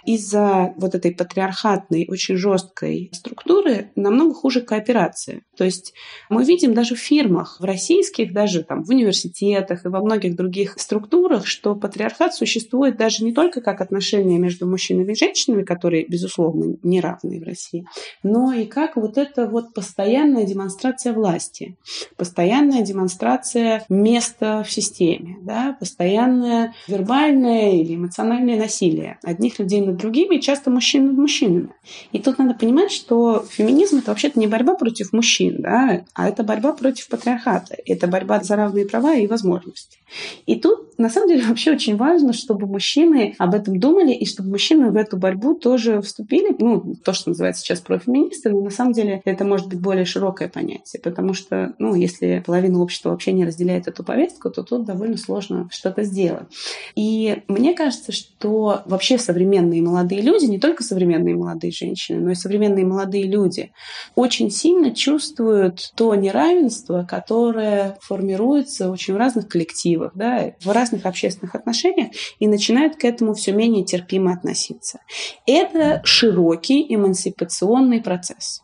из-за 0.05 0.73
вот 0.77 0.95
этой 0.95 1.13
патриархатной, 1.13 2.05
очень 2.07 2.37
жесткой 2.37 3.11
структуры 3.11 3.91
намного 3.97 4.33
хуже 4.33 4.61
кооперация. 4.61 5.41
То 5.57 5.65
есть 5.65 5.93
мы 6.29 6.45
видим 6.45 6.73
даже 6.73 6.95
в 6.95 6.99
фирмах, 6.99 7.57
в 7.59 7.65
российских, 7.65 8.31
даже 8.31 8.63
там 8.63 8.85
в 8.85 8.89
университетах 8.89 9.83
и 9.83 9.89
во 9.89 9.99
многих 9.99 10.37
других 10.37 10.79
структурах, 10.79 11.45
что 11.45 11.75
патриархат 11.75 12.33
существует 12.33 12.95
даже 12.95 13.25
не 13.25 13.33
только 13.33 13.59
как 13.59 13.81
отношения 13.81 14.39
между 14.39 14.65
мужчинами 14.65 15.11
и 15.11 15.15
женщинами, 15.15 15.63
которые, 15.63 16.05
безусловно, 16.07 16.77
неравные 16.83 17.41
в 17.41 17.43
России, 17.43 17.85
но 18.23 18.53
и 18.53 18.63
как 18.77 18.95
вот 18.95 19.17
это 19.17 19.47
вот 19.47 19.73
постоянная 19.73 20.45
демонстрация 20.45 21.11
власти, 21.11 21.77
постоянная 22.15 22.83
демонстрация 22.83 23.83
места 23.89 24.63
в 24.63 24.71
системе, 24.71 25.37
да, 25.41 25.75
постоянное 25.79 26.75
вербальное 26.87 27.71
или 27.71 27.95
эмоциональное 27.95 28.55
насилие 28.55 29.17
одних 29.23 29.57
людей 29.57 29.81
над 29.81 29.97
другими, 29.97 30.37
часто 30.37 30.69
мужчин 30.69 31.07
над 31.07 31.17
мужчинами. 31.17 31.69
И 32.11 32.19
тут 32.19 32.37
надо 32.37 32.53
понимать, 32.53 32.91
что 32.91 33.43
феминизм 33.49 33.97
это 33.97 34.11
вообще-то 34.11 34.39
не 34.39 34.45
борьба 34.45 34.75
против 34.75 35.11
мужчин, 35.11 35.55
да, 35.57 36.05
а 36.13 36.29
это 36.29 36.43
борьба 36.43 36.73
против 36.73 37.07
патриархата, 37.07 37.75
это 37.83 38.05
борьба 38.05 38.43
за 38.43 38.57
равные 38.57 38.85
права 38.85 39.15
и 39.15 39.25
возможности. 39.25 39.97
И 40.45 40.55
тут 40.55 40.97
на 40.97 41.09
самом 41.09 41.29
деле 41.29 41.43
вообще 41.47 41.71
очень 41.71 41.97
важно, 41.97 42.33
чтобы 42.33 42.67
мужчины 42.67 43.33
об 43.39 43.55
этом 43.55 43.79
думали 43.79 44.13
и 44.13 44.25
чтобы 44.27 44.49
мужчины 44.49 44.91
в 44.91 44.95
эту 44.95 45.17
борьбу 45.17 45.55
тоже 45.55 46.01
вступили, 46.01 46.55
ну, 46.59 46.95
то, 47.03 47.13
что 47.13 47.29
называется 47.29 47.63
сейчас 47.63 47.81
профеминисты, 47.81 48.49
но 48.57 48.63
на 48.63 48.71
самом 48.71 48.93
деле 48.93 49.21
это 49.23 49.45
может 49.45 49.67
быть 49.67 49.79
более 49.79 50.05
широкое 50.05 50.49
понятие, 50.49 50.99
потому 51.01 51.33
что, 51.33 51.73
ну, 51.77 51.93
если 51.93 52.41
половина 52.45 52.81
общества 52.81 53.11
вообще 53.11 53.31
не 53.31 53.45
разделяет 53.45 53.87
эту 53.87 54.03
повестку, 54.03 54.49
то 54.49 54.63
тут 54.63 54.85
довольно 54.85 55.17
сложно 55.17 55.69
что-то 55.71 56.03
сделать. 56.03 56.47
И 56.95 57.43
мне 57.47 57.75
кажется, 57.75 58.11
что 58.11 58.81
вообще 58.85 59.19
современные 59.19 59.81
молодые 59.83 60.21
люди, 60.21 60.45
не 60.45 60.59
только 60.59 60.83
современные 60.83 61.35
молодые 61.35 61.71
женщины, 61.71 62.19
но 62.19 62.31
и 62.31 62.35
современные 62.35 62.85
молодые 62.85 63.25
люди 63.25 63.71
очень 64.15 64.49
сильно 64.49 64.91
чувствуют 64.91 65.91
то 65.95 66.15
неравенство, 66.15 67.05
которое 67.07 67.97
формируется 68.01 68.89
очень 68.89 69.13
в 69.13 69.17
разных 69.17 69.47
коллективах, 69.47 70.13
да, 70.15 70.53
в 70.59 70.71
разных 70.71 71.05
общественных 71.05 71.53
отношениях, 71.53 72.09
и 72.39 72.47
начинают 72.47 72.95
к 72.95 73.05
этому 73.05 73.35
все 73.35 73.51
менее 73.51 73.85
терпимо 73.85 74.33
относиться. 74.33 74.99
Это 75.45 76.01
широкий 76.03 76.85
эмансипационный 76.89 78.01
процесс 78.01 78.56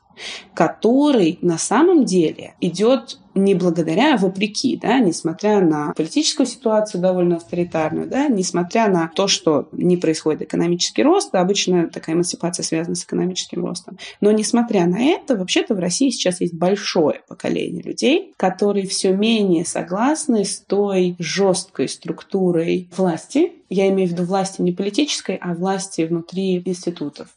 который 0.54 1.40
на 1.42 1.58
самом 1.58 2.06
деле 2.06 2.56
идет 2.62 3.20
не 3.36 3.56
благодаря, 3.56 4.16
а 4.16 4.18
вопреки, 4.18 4.78
да, 4.78 5.00
несмотря 5.00 5.60
на 5.60 5.94
политическую 5.94 6.46
ситуацию 6.46 7.02
довольно 7.02 7.38
авторитарную, 7.38 8.08
да, 8.08 8.28
несмотря 8.28 8.88
на 8.90 9.08
то, 9.08 9.28
что 9.28 9.68
не 9.72 9.98
происходит 9.98 10.44
экономический 10.44 11.04
рост, 11.04 11.32
да, 11.32 11.42
обычно 11.42 11.90
такая 11.90 12.16
эмансипация 12.16 12.64
связана 12.64 12.96
с 12.96 13.04
экономическим 13.04 13.66
ростом. 13.66 13.98
Но 14.22 14.32
несмотря 14.32 14.86
на 14.86 15.02
это, 15.02 15.36
вообще-то 15.36 15.74
в 15.74 15.80
России 15.80 16.10
сейчас 16.10 16.42
есть 16.42 16.54
большое 16.54 17.22
поколение 17.28 17.82
людей, 17.82 18.34
которые 18.38 18.88
все 18.88 19.14
менее 19.14 19.66
согласны 19.66 20.46
с 20.46 20.60
той 20.60 21.16
жесткой 21.18 21.90
структурой 21.90 22.90
власти, 22.96 23.54
я 23.70 23.90
имею 23.90 24.10
в 24.10 24.12
виду 24.12 24.24
власти 24.24 24.62
не 24.62 24.72
политической, 24.72 25.38
а 25.38 25.56
власти 25.56 26.04
внутри 26.04 26.62
институтов 26.64 27.30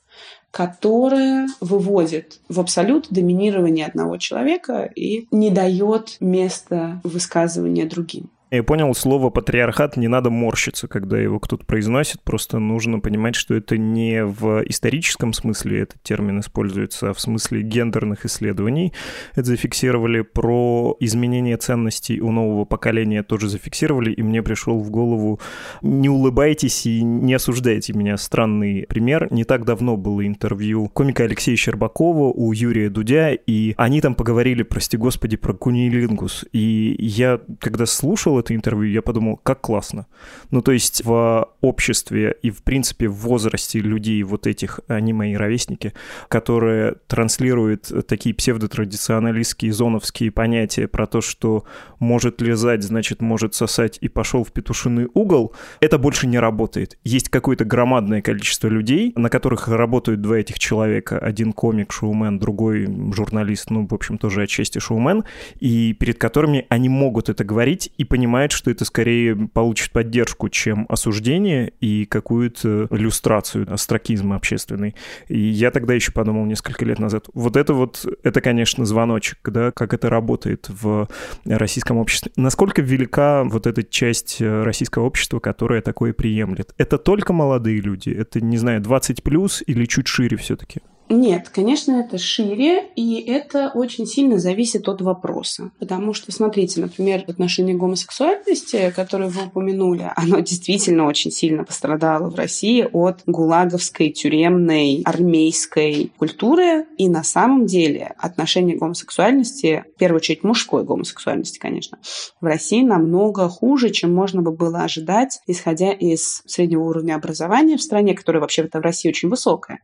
которая 0.57 1.49
выводит 1.61 2.40
в 2.49 2.61
абсолют 2.61 3.09
доминирование 3.11 3.85
одного 3.85 4.16
человека 4.16 4.90
и 4.97 5.29
не 5.31 5.51
дает 5.51 6.16
места 6.19 6.99
высказывания 7.05 7.85
другим. 7.85 8.31
Я 8.57 8.62
понял, 8.62 8.95
слово 8.95 9.29
«патриархат» 9.29 9.99
не 9.99 10.09
надо 10.09 10.31
морщиться, 10.31 10.88
когда 10.88 11.19
его 11.19 11.38
кто-то 11.38 11.66
произносит, 11.66 12.23
просто 12.23 12.59
нужно 12.59 13.01
понимать, 13.01 13.35
что 13.35 13.55
это 13.55 13.77
не 13.77 14.25
в 14.25 14.62
историческом 14.66 15.35
смысле 15.35 15.81
этот 15.81 16.03
термин 16.03 16.40
используется, 16.40 17.11
а 17.11 17.12
в 17.12 17.21
смысле 17.21 17.61
гендерных 17.61 18.25
исследований. 18.25 18.95
Это 19.35 19.45
зафиксировали 19.45 20.23
про 20.23 20.97
изменение 21.01 21.59
ценностей 21.59 22.19
у 22.23 22.33
нового 22.33 22.64
поколения, 22.64 23.23
тоже 23.23 23.51
зафиксировали, 23.51 24.11
и 24.11 24.23
мне 24.23 24.42
пришел 24.42 24.81
в 24.81 24.88
голову 24.88 25.38
«не 25.83 26.09
улыбайтесь 26.09 26.87
и 26.87 27.03
не 27.03 27.35
осуждайте 27.35 27.92
меня». 27.92 28.16
Странный 28.16 28.87
пример. 28.88 29.29
Не 29.31 29.45
так 29.45 29.66
давно 29.66 29.99
было 29.99 30.27
интервью 30.27 30.88
комика 30.88 31.25
Алексея 31.25 31.57
Щербакова 31.57 32.33
у 32.33 32.53
Юрия 32.53 32.88
Дудя, 32.88 33.33
и 33.35 33.75
они 33.77 34.01
там 34.01 34.14
поговорили, 34.14 34.62
прости 34.62 34.97
господи, 34.97 35.37
про 35.37 35.53
кунилингус. 35.53 36.47
И 36.53 36.97
я, 36.99 37.38
когда 37.61 37.85
слушал 37.85 38.38
это 38.46 38.54
интервью, 38.54 38.90
я 38.90 39.02
подумал, 39.02 39.37
как 39.42 39.61
классно. 39.61 40.06
Ну, 40.50 40.62
то 40.62 40.72
есть 40.72 41.04
в 41.04 41.48
обществе 41.61 42.37
и, 42.42 42.50
в 42.50 42.62
принципе, 42.62 43.09
в 43.09 43.16
возрасте 43.16 43.80
людей 43.80 44.22
вот 44.22 44.46
этих, 44.46 44.80
они 44.87 45.12
мои 45.12 45.35
ровесники, 45.35 45.92
которые 46.28 46.94
транслируют 47.09 47.90
такие 48.06 48.35
псевдотрадиционалистские 48.35 49.72
зоновские 49.72 50.30
понятия 50.30 50.87
про 50.87 51.06
то, 51.06 51.20
что 51.20 51.64
может 51.98 52.40
лизать, 52.40 52.82
значит, 52.82 53.20
может 53.20 53.54
сосать 53.54 53.98
и 54.00 54.09
пошел 54.09 54.44
в 54.44 54.52
петушиный 54.52 55.09
угол, 55.12 55.52
это 55.80 55.98
больше 55.98 56.26
не 56.26 56.38
работает. 56.38 56.98
Есть 57.04 57.28
какое-то 57.28 57.64
громадное 57.64 58.22
количество 58.22 58.68
людей, 58.68 59.12
на 59.16 59.28
которых 59.28 59.68
работают 59.68 60.20
два 60.20 60.38
этих 60.38 60.59
человека. 60.59 61.18
Один 61.18 61.52
комик, 61.52 61.92
шоумен, 61.92 62.38
другой 62.38 62.87
журналист, 63.12 63.70
ну, 63.70 63.87
в 63.87 63.94
общем, 63.94 64.18
тоже 64.18 64.42
отчасти 64.42 64.78
шоумен, 64.78 65.24
и 65.59 65.94
перед 65.94 66.18
которыми 66.18 66.66
они 66.68 66.88
могут 66.88 67.28
это 67.28 67.44
говорить 67.44 67.90
и 67.98 68.04
понимают, 68.27 68.51
что 68.51 68.73
это 68.73 68.85
скорее 68.85 69.37
получит 69.37 69.93
поддержку, 69.93 70.49
чем 70.49 70.85
осуждение 70.89 71.73
и 71.81 72.07
какую-то 72.07 72.89
иллюстрацию 72.91 73.73
астракизма 73.73 74.35
общественный. 74.35 74.97
И 75.29 75.39
я 75.39 75.71
тогда 75.71 75.95
еще 75.95 76.11
подумал 76.11 76.45
несколько 76.45 76.85
лет 76.85 76.99
назад, 76.99 77.27
вот 77.35 77.57
это 77.57 77.73
вот, 77.73 78.05
это, 78.25 78.41
конечно, 78.41 78.85
звоночек, 78.85 79.39
да, 79.45 79.71
как 79.71 79.95
это 79.95 80.11
работает 80.11 80.69
в 80.69 81.09
российском 81.45 81.99
обществе. 81.99 82.33
Насколько 82.35 82.83
велика 82.83 83.45
вот 83.45 83.69
эта 83.69 83.85
часть 83.85 84.41
российского 84.41 85.05
общества, 85.05 85.39
которая 85.39 85.81
такое 85.81 86.12
приемлет? 86.12 86.75
Это 86.79 86.99
только 86.99 87.33
молодые 87.33 87.81
люди? 87.81 88.11
Это, 88.11 88.41
не 88.41 88.57
знаю, 88.57 88.81
20 88.81 89.23
плюс 89.23 89.62
или 89.65 89.85
чуть 89.85 90.09
шире 90.09 90.37
все-таки? 90.37 90.81
Нет, 91.09 91.51
конечно, 91.51 91.92
это 91.92 92.19
шире, 92.19 92.85
и 92.97 93.21
это 93.21 93.71
очень 93.73 94.07
сильно 94.07 94.38
зависит 94.38 94.88
от 94.88 95.01
вопроса. 95.03 95.71
Потому 95.79 96.14
что, 96.14 96.33
смотрите, 96.33 96.81
например, 96.81 97.23
отношение 97.29 97.77
гомосексуальности, 97.77 98.92
которое 98.95 99.29
вы 99.29 99.47
упомянули, 99.47 100.11
оно 100.16 100.40
действительно 100.40 101.07
очень 101.07 101.31
сильно 101.31 101.62
пострадало 101.62 102.29
в 102.29 102.35
России 102.35 102.88
от 102.92 103.23
гулаговской, 103.27 104.11
тюремной, 104.11 105.03
армейской 105.05 106.11
культуры. 106.19 106.87
И 106.99 107.09
на 107.09 107.23
самом 107.23 107.66
деле 107.66 108.14
отношение 108.19 108.77
гомосексуальности, 108.77 109.85
в 109.95 109.99
первую 109.99 110.19
очередь 110.19 110.42
мужской 110.42 110.83
гомосексуальности, 110.83 111.61
конечно, 111.61 111.99
в 112.40 112.45
России 112.45 112.83
намного 112.83 113.49
хуже, 113.49 113.90
чем 113.90 114.12
можно 114.12 114.42
бы 114.42 114.51
было 114.51 114.81
ожидать, 114.81 115.40
исходя 115.47 115.92
из 115.92 116.42
среднего 116.47 116.83
уровня 116.83 117.14
образования 117.14 117.77
в 117.77 117.83
стране, 117.83 118.14
которое 118.14 118.40
вообще-то 118.40 118.81
в 118.81 118.83
России 118.83 119.09
очень 119.09 119.29
высокое 119.29 119.81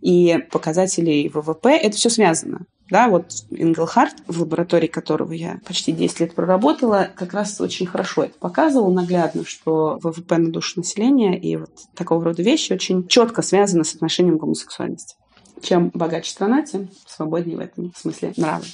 и 0.00 0.38
показателей 0.50 1.28
ВВП, 1.28 1.70
это 1.70 1.96
все 1.96 2.10
связано. 2.10 2.66
Да, 2.90 3.08
вот 3.08 3.26
Инглхарт, 3.50 4.14
в 4.26 4.40
лаборатории 4.40 4.86
которого 4.86 5.32
я 5.32 5.60
почти 5.66 5.92
10 5.92 6.20
лет 6.20 6.34
проработала, 6.34 7.08
как 7.14 7.34
раз 7.34 7.60
очень 7.60 7.86
хорошо 7.86 8.24
это 8.24 8.38
показывал 8.38 8.90
наглядно, 8.90 9.44
что 9.44 9.98
ВВП 10.02 10.38
на 10.38 10.50
душу 10.50 10.80
населения 10.80 11.38
и 11.38 11.56
вот 11.56 11.70
такого 11.94 12.24
рода 12.24 12.42
вещи 12.42 12.72
очень 12.72 13.06
четко 13.06 13.42
связаны 13.42 13.84
с 13.84 13.94
отношением 13.94 14.38
к 14.38 14.40
гомосексуальности. 14.40 15.16
Чем 15.62 15.90
богаче 15.94 16.30
страна, 16.30 16.62
тем 16.62 16.88
свободнее 17.06 17.56
в 17.56 17.60
этом 17.60 17.92
смысле 17.96 18.32
нравы. 18.36 18.64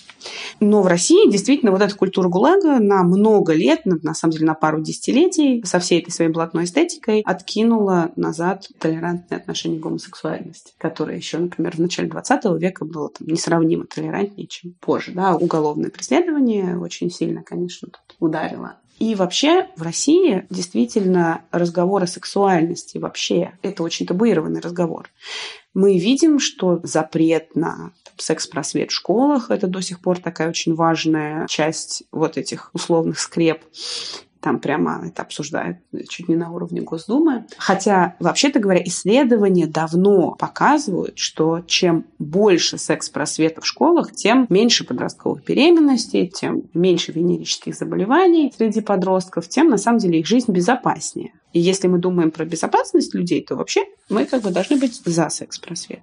Но 0.60 0.82
в 0.82 0.86
России 0.86 1.30
действительно 1.30 1.72
вот 1.72 1.82
эта 1.82 1.94
культура 1.94 2.28
ГУЛАГа 2.28 2.78
на 2.78 3.02
много 3.02 3.52
лет, 3.52 3.82
на 3.84 4.14
самом 4.14 4.32
деле 4.32 4.46
на 4.46 4.54
пару 4.54 4.80
десятилетий, 4.80 5.62
со 5.64 5.78
всей 5.78 6.00
этой 6.00 6.10
своей 6.10 6.30
блатной 6.30 6.64
эстетикой 6.64 7.22
откинула 7.22 8.12
назад 8.16 8.68
толерантное 8.78 9.38
отношение 9.38 9.80
к 9.80 9.82
гомосексуальности, 9.82 10.74
которое 10.78 11.16
еще, 11.16 11.38
например, 11.38 11.76
в 11.76 11.80
начале 11.80 12.08
20 12.08 12.44
века 12.60 12.84
было 12.84 13.10
там, 13.10 13.28
несравнимо 13.28 13.86
толерантнее, 13.86 14.46
чем 14.46 14.74
позже. 14.80 15.12
Да? 15.12 15.36
Уголовное 15.36 15.90
преследование 15.90 16.78
очень 16.78 17.10
сильно, 17.10 17.42
конечно, 17.42 17.88
тут 17.88 18.16
ударило 18.18 18.76
и 18.98 19.14
вообще 19.14 19.68
в 19.76 19.82
России 19.82 20.46
действительно 20.50 21.42
разговор 21.50 22.02
о 22.04 22.06
сексуальности 22.06 22.98
вообще 22.98 23.52
это 23.62 23.82
очень 23.82 24.06
табуированный 24.06 24.60
разговор 24.60 25.08
мы 25.74 25.98
видим, 25.98 26.38
что 26.38 26.80
запрет 26.84 27.56
на 27.56 27.92
секс-просвет 28.16 28.90
в 28.90 28.94
школах– 28.94 29.46
это 29.50 29.66
до 29.66 29.80
сих 29.80 30.00
пор 30.00 30.20
такая 30.20 30.48
очень 30.48 30.74
важная 30.74 31.46
часть 31.48 32.04
вот 32.12 32.38
этих 32.38 32.70
условных 32.72 33.18
скреп. 33.18 33.62
Там 34.44 34.60
прямо 34.60 35.00
это 35.06 35.22
обсуждают 35.22 35.78
чуть 36.06 36.28
не 36.28 36.36
на 36.36 36.52
уровне 36.52 36.82
Госдумы. 36.82 37.46
Хотя, 37.56 38.14
вообще-то 38.20 38.60
говоря, 38.60 38.82
исследования 38.84 39.66
давно 39.66 40.32
показывают, 40.32 41.18
что 41.18 41.62
чем 41.66 42.04
больше 42.18 42.76
секс-просвета 42.76 43.62
в 43.62 43.66
школах, 43.66 44.12
тем 44.12 44.44
меньше 44.50 44.84
подростковых 44.84 45.42
беременностей, 45.44 46.28
тем 46.28 46.64
меньше 46.74 47.12
венерических 47.12 47.74
заболеваний 47.74 48.52
среди 48.54 48.82
подростков, 48.82 49.48
тем 49.48 49.70
на 49.70 49.78
самом 49.78 49.98
деле 49.98 50.20
их 50.20 50.26
жизнь 50.26 50.52
безопаснее. 50.52 51.32
И 51.54 51.60
если 51.60 51.88
мы 51.88 51.96
думаем 51.96 52.30
про 52.30 52.44
безопасность 52.44 53.14
людей, 53.14 53.42
то 53.42 53.56
вообще 53.56 53.86
мы 54.10 54.26
как 54.26 54.42
бы 54.42 54.50
должны 54.50 54.76
быть 54.76 55.00
за 55.06 55.30
секс-просвет. 55.30 56.00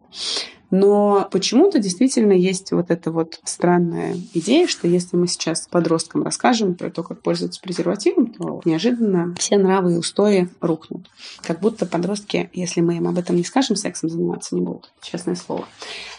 Но 0.72 1.28
почему-то 1.32 1.80
действительно 1.80 2.32
есть 2.32 2.72
вот 2.72 2.90
эта 2.90 3.12
вот 3.12 3.40
странная 3.44 4.16
идея, 4.34 4.68
что 4.68 4.88
если 4.88 5.18
мы 5.18 5.28
сейчас 5.28 5.68
подросткам 5.70 6.24
расскажем 6.24 6.76
про 6.76 6.90
то, 6.90 7.04
как 7.04 7.22
пользоваться 7.22 7.62
презервативом, 7.62 8.28
то 8.28 8.62
неожиданно 8.64 9.36
все 9.38 9.58
нравы 9.58 9.94
и 9.94 9.98
устои 9.98 10.50
рухнут. 10.62 11.10
Как 11.42 11.60
будто 11.60 11.86
подростки, 11.86 12.50
если 12.54 12.80
мы 12.82 12.98
им 12.98 13.08
об 13.08 13.18
этом 13.18 13.36
не 13.36 13.44
скажем, 13.44 13.76
сексом 13.76 14.10
заниматься 14.10 14.56
не 14.56 14.62
будут. 14.62 14.92
Честное 15.02 15.36
слово. 15.36 15.66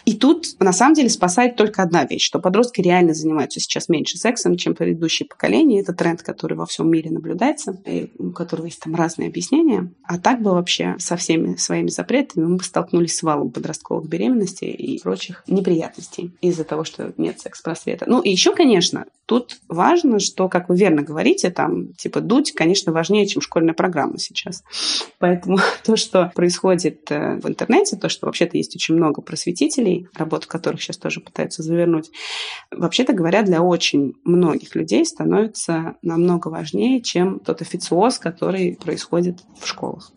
И 0.05 0.13
тут, 0.13 0.59
на 0.59 0.71
самом 0.71 0.93
деле, 0.93 1.09
спасает 1.09 1.55
только 1.55 1.81
одна 1.81 2.05
вещь, 2.05 2.23
что 2.23 2.39
подростки 2.39 2.81
реально 2.81 3.13
занимаются 3.13 3.59
сейчас 3.59 3.89
меньше 3.89 4.17
сексом, 4.17 4.55
чем 4.57 4.75
предыдущие 4.75 5.27
поколения. 5.27 5.81
Это 5.81 5.93
тренд, 5.93 6.21
который 6.21 6.55
во 6.55 6.65
всем 6.65 6.91
мире 6.91 7.09
наблюдается, 7.09 7.81
и 7.85 8.11
у 8.19 8.31
которого 8.31 8.65
есть 8.65 8.81
там 8.81 8.93
разные 8.95 9.29
объяснения. 9.29 9.91
А 10.03 10.19
так 10.19 10.41
бы 10.41 10.51
вообще 10.51 10.95
со 10.99 11.15
всеми 11.15 11.55
своими 11.55 11.87
запретами 11.87 12.45
мы 12.45 12.57
бы 12.57 12.63
столкнулись 12.63 13.17
с 13.17 13.23
валом 13.23 13.49
подростковых 13.49 14.07
беременностей 14.07 14.42
и 14.51 15.01
прочих 15.01 15.43
неприятностей 15.47 16.31
из-за 16.41 16.63
того, 16.63 16.83
что 16.83 17.13
нет 17.17 17.39
секс-просвета. 17.39 18.05
Ну 18.07 18.21
и 18.21 18.29
еще, 18.29 18.53
конечно, 18.53 19.05
тут 19.25 19.57
важно, 19.67 20.19
что, 20.19 20.49
как 20.49 20.69
вы 20.69 20.77
верно 20.77 21.01
говорите, 21.01 21.49
там, 21.49 21.93
типа, 21.93 22.21
дуть, 22.21 22.51
конечно, 22.53 22.91
важнее, 22.91 23.25
чем 23.25 23.41
школьная 23.41 23.73
программа 23.73 24.17
сейчас. 24.17 24.63
Поэтому 25.19 25.57
то, 25.83 25.95
что 25.95 26.31
происходит 26.35 27.09
э, 27.11 27.37
в 27.37 27.47
интернете, 27.47 27.95
то, 27.95 28.09
что 28.09 28.25
вообще-то 28.25 28.57
есть 28.57 28.75
очень 28.75 28.95
много 28.95 29.21
просветителей, 29.21 30.07
работу 30.15 30.47
которых 30.47 30.81
сейчас 30.81 30.97
тоже 30.97 31.21
пытаются 31.21 31.63
завернуть, 31.63 32.11
вообще-то 32.71 33.13
говоря, 33.13 33.43
для 33.43 33.61
очень 33.61 34.13
многих 34.23 34.75
людей 34.75 35.05
становится 35.05 35.95
намного 36.01 36.49
важнее, 36.49 37.01
чем 37.01 37.39
тот 37.39 37.61
официоз, 37.61 38.19
который 38.19 38.77
происходит 38.81 39.39
в 39.59 39.67
школах. 39.67 40.11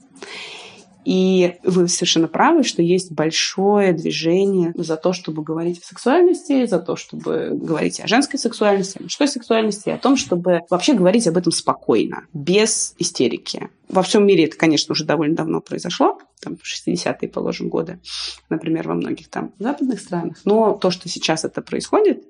И 1.07 1.55
вы 1.63 1.87
совершенно 1.87 2.27
правы, 2.27 2.65
что 2.65 2.83
есть 2.83 3.13
большое 3.13 3.93
движение 3.93 4.73
за 4.75 4.97
то, 4.97 5.13
чтобы 5.13 5.45
говорить 5.45 5.81
о 5.81 5.87
сексуальности, 5.87 6.67
за 6.67 6.81
то, 6.81 6.97
чтобы 6.97 7.51
говорить 7.53 8.01
о 8.01 8.09
женской 8.09 8.41
сексуальности, 8.41 8.99
о 8.99 9.05
мужской 9.05 9.29
сексуальности, 9.29 9.89
о 9.91 9.99
том, 9.99 10.17
чтобы 10.17 10.63
вообще 10.69 10.95
говорить 10.95 11.29
об 11.29 11.37
этом 11.37 11.53
спокойно, 11.53 12.27
без 12.33 12.97
истерики. 12.99 13.71
Во 13.89 14.03
всем 14.03 14.27
мире 14.27 14.47
это, 14.47 14.57
конечно, 14.57 14.95
уже 14.95 15.05
довольно 15.05 15.37
давно 15.37 15.61
произошло, 15.61 16.19
там 16.41 16.55
60-е, 16.55 17.29
положим, 17.29 17.69
годы, 17.69 18.01
например, 18.49 18.89
во 18.89 18.95
многих 18.95 19.29
там 19.29 19.53
западных 19.61 20.01
странах. 20.01 20.39
Но 20.45 20.73
то, 20.73 20.91
что 20.91 21.09
сейчас 21.09 21.45
это 21.45 21.63
происходит, 21.63 22.25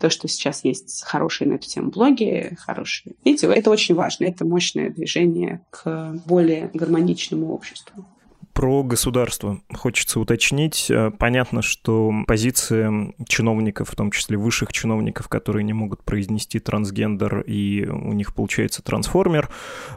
то, 0.00 0.08
что 0.08 0.26
сейчас 0.26 0.64
есть 0.64 1.02
хорошие 1.04 1.48
на 1.48 1.56
эту 1.56 1.68
тему 1.68 1.90
блоги, 1.90 2.56
хорошие 2.58 3.14
видео, 3.26 3.52
это 3.52 3.70
очень 3.70 3.94
важно. 3.94 4.24
Это 4.24 4.46
мощное 4.46 4.88
движение 4.88 5.60
к 5.68 6.14
более 6.24 6.70
гармоничному 6.72 7.52
обществу. 7.52 8.06
Про 8.52 8.82
государство 8.82 9.60
хочется 9.72 10.20
уточнить. 10.20 10.90
Э, 10.90 11.10
понятно, 11.10 11.62
что 11.62 12.12
позиция 12.26 13.14
чиновников, 13.26 13.88
в 13.90 13.96
том 13.96 14.10
числе 14.10 14.36
высших 14.36 14.72
чиновников, 14.72 15.28
которые 15.28 15.64
не 15.64 15.72
могут 15.72 16.02
произнести 16.02 16.58
трансгендер 16.58 17.40
и 17.40 17.86
у 17.86 18.12
них 18.12 18.34
получается 18.34 18.82
трансформер, 18.82 19.48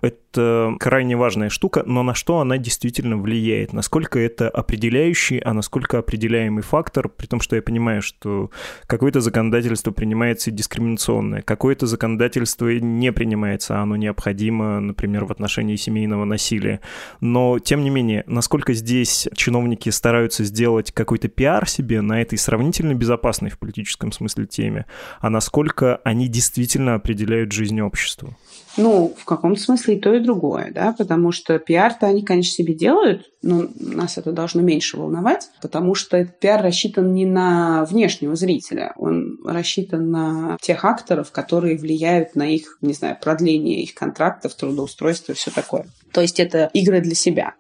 это 0.02 0.76
крайне 0.80 1.18
важная 1.18 1.50
штука, 1.50 1.84
но 1.86 2.04
на 2.04 2.14
что 2.14 2.40
она 2.40 2.58
действительно 2.58 3.18
влияет? 3.18 3.74
Насколько 3.74 4.20
это 4.20 4.50
определяющий, 4.50 5.40
а 5.40 5.54
насколько 5.54 5.98
определяемый 5.98 6.64
фактор, 6.64 7.10
при 7.10 7.28
том, 7.28 7.42
что 7.42 7.58
я 7.58 7.62
понимаю, 7.62 8.02
что 8.02 8.52
какое-то 8.88 9.20
законодательство 9.20 9.92
принимается 9.92 10.52
дискриминационное, 10.52 11.42
какое-то 11.42 11.88
законодательство 11.88 12.70
не 12.70 13.12
принимается, 13.12 13.80
а 13.80 13.84
оно 13.84 13.98
необходимо, 13.98 14.80
например, 14.80 15.26
в 15.26 15.32
отношении 15.32 15.76
семейного 15.76 16.24
насилия. 16.24 16.80
Но, 17.20 17.60
тем 17.60 17.84
не 17.84 17.90
менее, 17.90 18.24
насколько 18.46 18.76
здесь 18.76 19.28
чиновники 19.34 19.90
стараются 19.90 20.44
сделать 20.44 20.92
какой-то 20.92 21.28
пиар 21.30 21.68
себе 21.68 22.02
на 22.02 22.22
этой 22.22 22.38
сравнительно 22.38 22.94
безопасной 22.94 23.50
в 23.50 23.58
политическом 23.58 24.12
смысле 24.12 24.46
теме, 24.46 24.86
а 25.20 25.32
насколько 25.32 25.96
они 26.04 26.28
действительно 26.28 26.94
определяют 26.94 27.52
жизнь 27.52 27.82
общества? 27.82 28.38
Ну, 28.78 29.14
в 29.18 29.26
каком-то 29.26 29.62
смысле 29.62 29.96
и 29.96 30.00
то, 30.00 30.14
и 30.14 30.20
другое, 30.20 30.72
да, 30.74 30.94
потому 30.98 31.32
что 31.32 31.58
пиар-то 31.60 32.08
они, 32.08 32.24
конечно, 32.24 32.52
себе 32.52 32.74
делают, 32.74 33.32
но 33.42 33.68
нас 33.80 34.18
это 34.18 34.32
должно 34.32 34.62
меньше 34.62 34.98
волновать, 34.98 35.50
потому 35.62 35.96
что 35.96 36.18
этот 36.18 36.40
пиар 36.40 36.62
рассчитан 36.62 37.14
не 37.14 37.26
на 37.26 37.86
внешнего 37.86 38.36
зрителя, 38.36 38.94
он 38.98 39.40
рассчитан 39.46 40.12
на 40.12 40.58
тех 40.62 40.84
акторов, 40.84 41.32
которые 41.32 41.78
влияют 41.78 42.36
на 42.36 42.50
их, 42.50 42.78
не 42.82 42.94
знаю, 42.94 43.18
продление 43.22 43.82
их 43.82 43.94
контрактов, 43.94 44.56
трудоустройство 44.56 45.32
и 45.32 45.36
все 45.36 45.52
такое. 45.52 45.86
То 46.12 46.22
есть 46.22 46.40
это 46.40 46.70
игры 46.74 47.02
для 47.02 47.16
себя. 47.16 47.56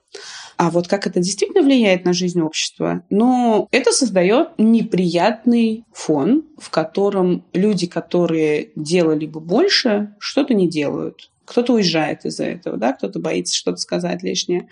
А 0.58 0.70
вот 0.70 0.88
как 0.88 1.06
это 1.06 1.20
действительно 1.20 1.62
влияет 1.62 2.06
на 2.06 2.14
жизнь 2.14 2.40
общества? 2.42 3.04
Ну, 3.10 3.68
это 3.72 3.92
создает 3.92 4.50
неприятный 4.58 5.84
фон, 5.94 6.46
в 6.58 6.70
котором 6.70 7.46
люди, 7.54 7.88
которые 7.88 8.70
делали 8.76 9.26
бы 9.26 9.42
больше, 9.42 10.16
что-то 10.20 10.54
не 10.54 10.70
делают. 10.70 11.05
Кто-то 11.46 11.74
уезжает 11.74 12.26
из-за 12.26 12.46
этого, 12.46 12.78
да, 12.78 12.94
кто-то 12.94 13.20
боится 13.20 13.56
что-то 13.56 13.78
сказать 13.78 14.24
лишнее. 14.24 14.68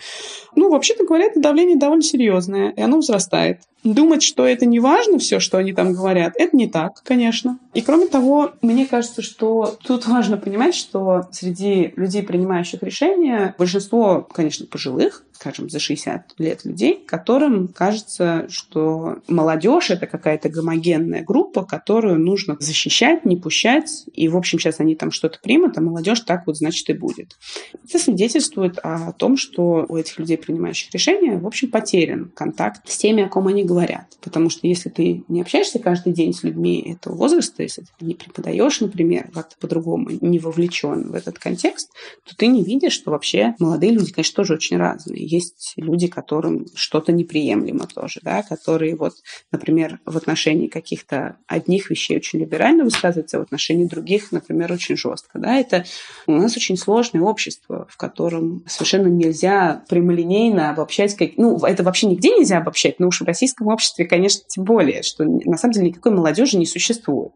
Ну, 0.56 0.72
вообще-то 0.72 1.06
говоря, 1.06 1.26
это 1.26 1.40
давление 1.40 1.78
довольно 1.78 2.04
серьезное, 2.04 2.72
и 2.72 2.82
оно 2.82 2.98
возрастает. 2.98 3.62
Думать, 3.84 4.24
что 4.24 4.46
это 4.46 4.66
не 4.66 4.80
важно 4.80 5.20
все, 5.20 5.40
что 5.40 5.58
они 5.58 5.74
там 5.74 5.94
говорят, 5.94 6.34
это 6.38 6.56
не 6.56 6.68
так, 6.68 7.02
конечно. 7.04 7.60
И 7.74 7.82
кроме 7.82 8.08
того, 8.08 8.54
мне 8.62 8.86
кажется, 8.86 9.22
что 9.22 9.78
тут 9.84 10.06
важно 10.08 10.38
понимать, 10.38 10.76
что 10.76 11.28
среди 11.32 11.94
людей, 11.96 12.24
принимающих 12.24 12.82
решения, 12.84 13.56
большинство, 13.58 14.28
конечно, 14.32 14.66
пожилых, 14.66 15.26
скажем, 15.34 15.70
за 15.70 15.80
60 15.80 16.36
лет 16.38 16.64
людей, 16.64 17.04
которым 17.06 17.68
кажется, 17.68 18.46
что 18.50 19.18
молодежь 19.28 19.90
это 19.90 20.08
какая-то 20.08 20.48
гомогенная 20.48 21.24
группа, 21.24 21.66
которую 21.66 22.20
нужно 22.20 22.56
защищать, 22.60 23.26
не 23.26 23.36
пущать, 23.36 24.06
и, 24.14 24.30
в 24.30 24.38
общем, 24.38 24.60
сейчас 24.60 24.80
они 24.80 24.96
там 24.96 25.12
что-то 25.12 25.40
примут, 25.42 25.78
а 25.78 25.82
молодежь 25.82 26.22
так 26.22 26.48
вот, 26.48 26.58
значит, 26.58 26.90
и 26.90 26.94
будет. 26.94 27.38
Это 27.84 28.00
свидетельствует 28.00 28.80
о 28.84 29.12
том, 29.12 29.36
что 29.36 29.86
у 29.90 29.98
этих 29.98 30.18
людей, 30.20 30.38
принимающих 30.38 30.94
решения, 30.94 31.38
в 31.38 31.46
общем, 31.46 31.70
потерян 31.70 32.32
контакт 32.34 32.90
с 32.90 32.98
теми, 32.98 33.24
о 33.24 33.30
ком 33.30 33.48
они 33.48 33.64
говорят. 33.64 33.73
Потому 34.22 34.50
что 34.50 34.68
если 34.68 34.90
ты 34.90 35.24
не 35.28 35.42
общаешься 35.42 35.80
каждый 35.80 36.14
день 36.14 36.34
с 36.34 36.44
людьми 36.44 36.96
этого 36.98 37.16
возраста, 37.16 37.64
если 37.64 37.84
ты 37.84 38.06
не 38.06 38.16
преподаешь, 38.16 38.80
например, 38.80 39.30
как-то 39.34 39.56
по-другому 39.60 40.10
не 40.22 40.40
вовлечен 40.40 41.12
в 41.12 41.16
этот 41.16 41.40
контекст, 41.40 41.92
то 42.26 42.36
ты 42.36 42.48
не 42.48 42.64
видишь, 42.64 42.94
что 42.94 43.12
вообще 43.12 43.56
молодые 43.60 43.92
люди, 43.92 44.12
конечно, 44.12 44.36
тоже 44.36 44.54
очень 44.54 44.78
разные. 44.78 45.26
Есть 45.26 45.74
люди, 45.78 46.08
которым 46.08 46.66
что-то 46.76 47.12
неприемлемо 47.12 47.88
тоже, 47.88 48.20
да, 48.24 48.44
которые 48.44 48.96
вот, 48.96 49.14
например, 49.52 50.00
в 50.06 50.18
отношении 50.18 50.68
каких-то 50.68 51.38
одних 51.48 51.90
вещей 51.90 52.18
очень 52.18 52.40
либерально 52.40 52.84
высказываются, 52.84 53.38
а 53.38 53.40
в 53.42 53.44
отношении 53.44 53.86
других, 53.86 54.32
например, 54.32 54.72
очень 54.72 54.98
жестко, 54.98 55.40
да, 55.40 55.56
это 55.56 55.86
у 56.28 56.34
нас 56.34 56.56
очень 56.58 56.78
сложное 56.78 57.22
общество, 57.22 57.88
в 57.90 57.98
котором 57.98 58.64
совершенно 58.68 59.08
нельзя 59.08 59.84
прямолинейно 59.90 60.70
обобщать, 60.70 61.16
как, 61.16 61.32
ну, 61.38 61.58
это 61.58 61.84
вообще 61.84 62.08
нигде 62.08 62.30
нельзя 62.30 62.58
обобщать, 62.58 63.00
но 63.00 63.08
уж 63.08 63.22
в 63.22 63.26
российском 63.26 63.63
обществе, 63.68 64.06
конечно, 64.06 64.44
тем 64.48 64.64
более, 64.64 65.04
что 65.04 65.24
на 65.24 65.58
самом 65.58 65.74
деле 65.74 65.90
никакой 65.90 66.12
молодежи 66.12 66.58
не 66.58 66.66
существует. 66.66 67.32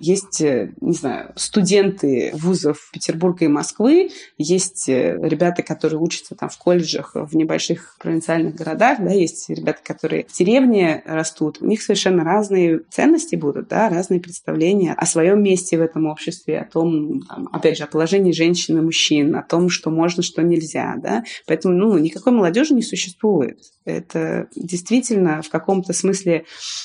Есть, 0.00 0.40
э, 0.40 0.72
не 0.80 0.92
знаю, 0.92 1.32
студенты 1.36 2.30
вузов 2.34 2.90
Петербурга 2.92 3.44
и 3.44 3.48
Москвы, 3.48 4.10
есть 4.36 4.88
э, 4.88 5.18
ребята, 5.20 5.62
которые 5.62 6.00
учатся 6.00 6.34
там 6.34 6.48
в 6.48 6.58
колледжах 6.58 7.12
в 7.14 7.34
небольших 7.36 7.96
провинциальных 7.98 8.54
городах, 8.54 8.98
да, 9.00 9.10
есть 9.10 9.48
ребята, 9.50 9.80
которые 9.82 10.26
в 10.28 10.36
деревне 10.36 11.02
растут, 11.06 11.58
у 11.60 11.66
них 11.66 11.82
совершенно 11.82 12.24
разные 12.24 12.80
ценности 12.90 13.36
будут, 13.36 13.68
да, 13.68 13.88
разные 13.88 14.20
представления 14.20 14.94
о 14.94 15.06
своем 15.06 15.42
месте 15.42 15.78
в 15.78 15.82
этом 15.82 16.06
обществе, 16.06 16.60
о 16.60 16.64
том, 16.64 17.22
там, 17.22 17.48
опять 17.52 17.78
же, 17.78 17.84
о 17.84 17.88
положении 17.88 18.32
женщин 18.32 18.78
и 18.78 18.80
мужчин, 18.80 19.34
о 19.36 19.42
том, 19.42 19.68
что 19.68 19.90
можно, 19.90 20.22
что 20.22 20.42
нельзя, 20.42 20.96
да, 21.02 21.24
поэтому, 21.46 21.74
ну, 21.74 21.98
никакой 21.98 22.32
молодежи 22.32 22.74
не 22.74 22.82
существует. 22.82 23.58
Это 23.84 24.48
действительно 24.54 25.40
в 25.40 25.48
каком-то 25.58 25.92
смысле 25.92 26.44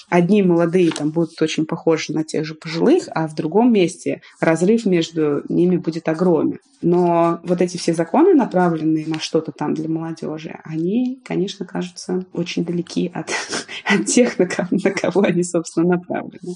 одни 0.10 0.44
молодые 0.44 0.92
там 0.92 1.12
будут 1.12 1.42
очень 1.42 1.66
похожи 1.66 2.14
на 2.14 2.24
тех 2.24 2.46
же 2.46 2.56
пожилых, 2.56 3.08
а 3.14 3.28
в 3.28 3.36
другом 3.36 3.72
месте 3.72 4.22
разрыв 4.40 4.86
между 4.86 5.44
ними 5.50 5.78
будет 5.78 6.08
огромен. 6.08 6.60
Но 6.82 7.40
вот 7.44 7.62
эти 7.62 7.78
все 7.78 7.94
законы, 7.94 8.34
направленные 8.34 9.08
на 9.08 9.20
что-то 9.20 9.52
там 9.52 9.74
для 9.74 9.88
молодежи, 9.88 10.60
они, 10.64 11.22
конечно, 11.24 11.66
кажутся 11.66 12.26
очень 12.34 12.66
далеки 12.66 13.10
от, 13.14 13.30
от 13.86 14.06
тех, 14.06 14.38
на 14.38 14.46
кого, 14.48 14.68
на 14.72 14.92
кого 14.92 15.22
они, 15.22 15.44
собственно, 15.44 15.96
направлены. 15.96 16.56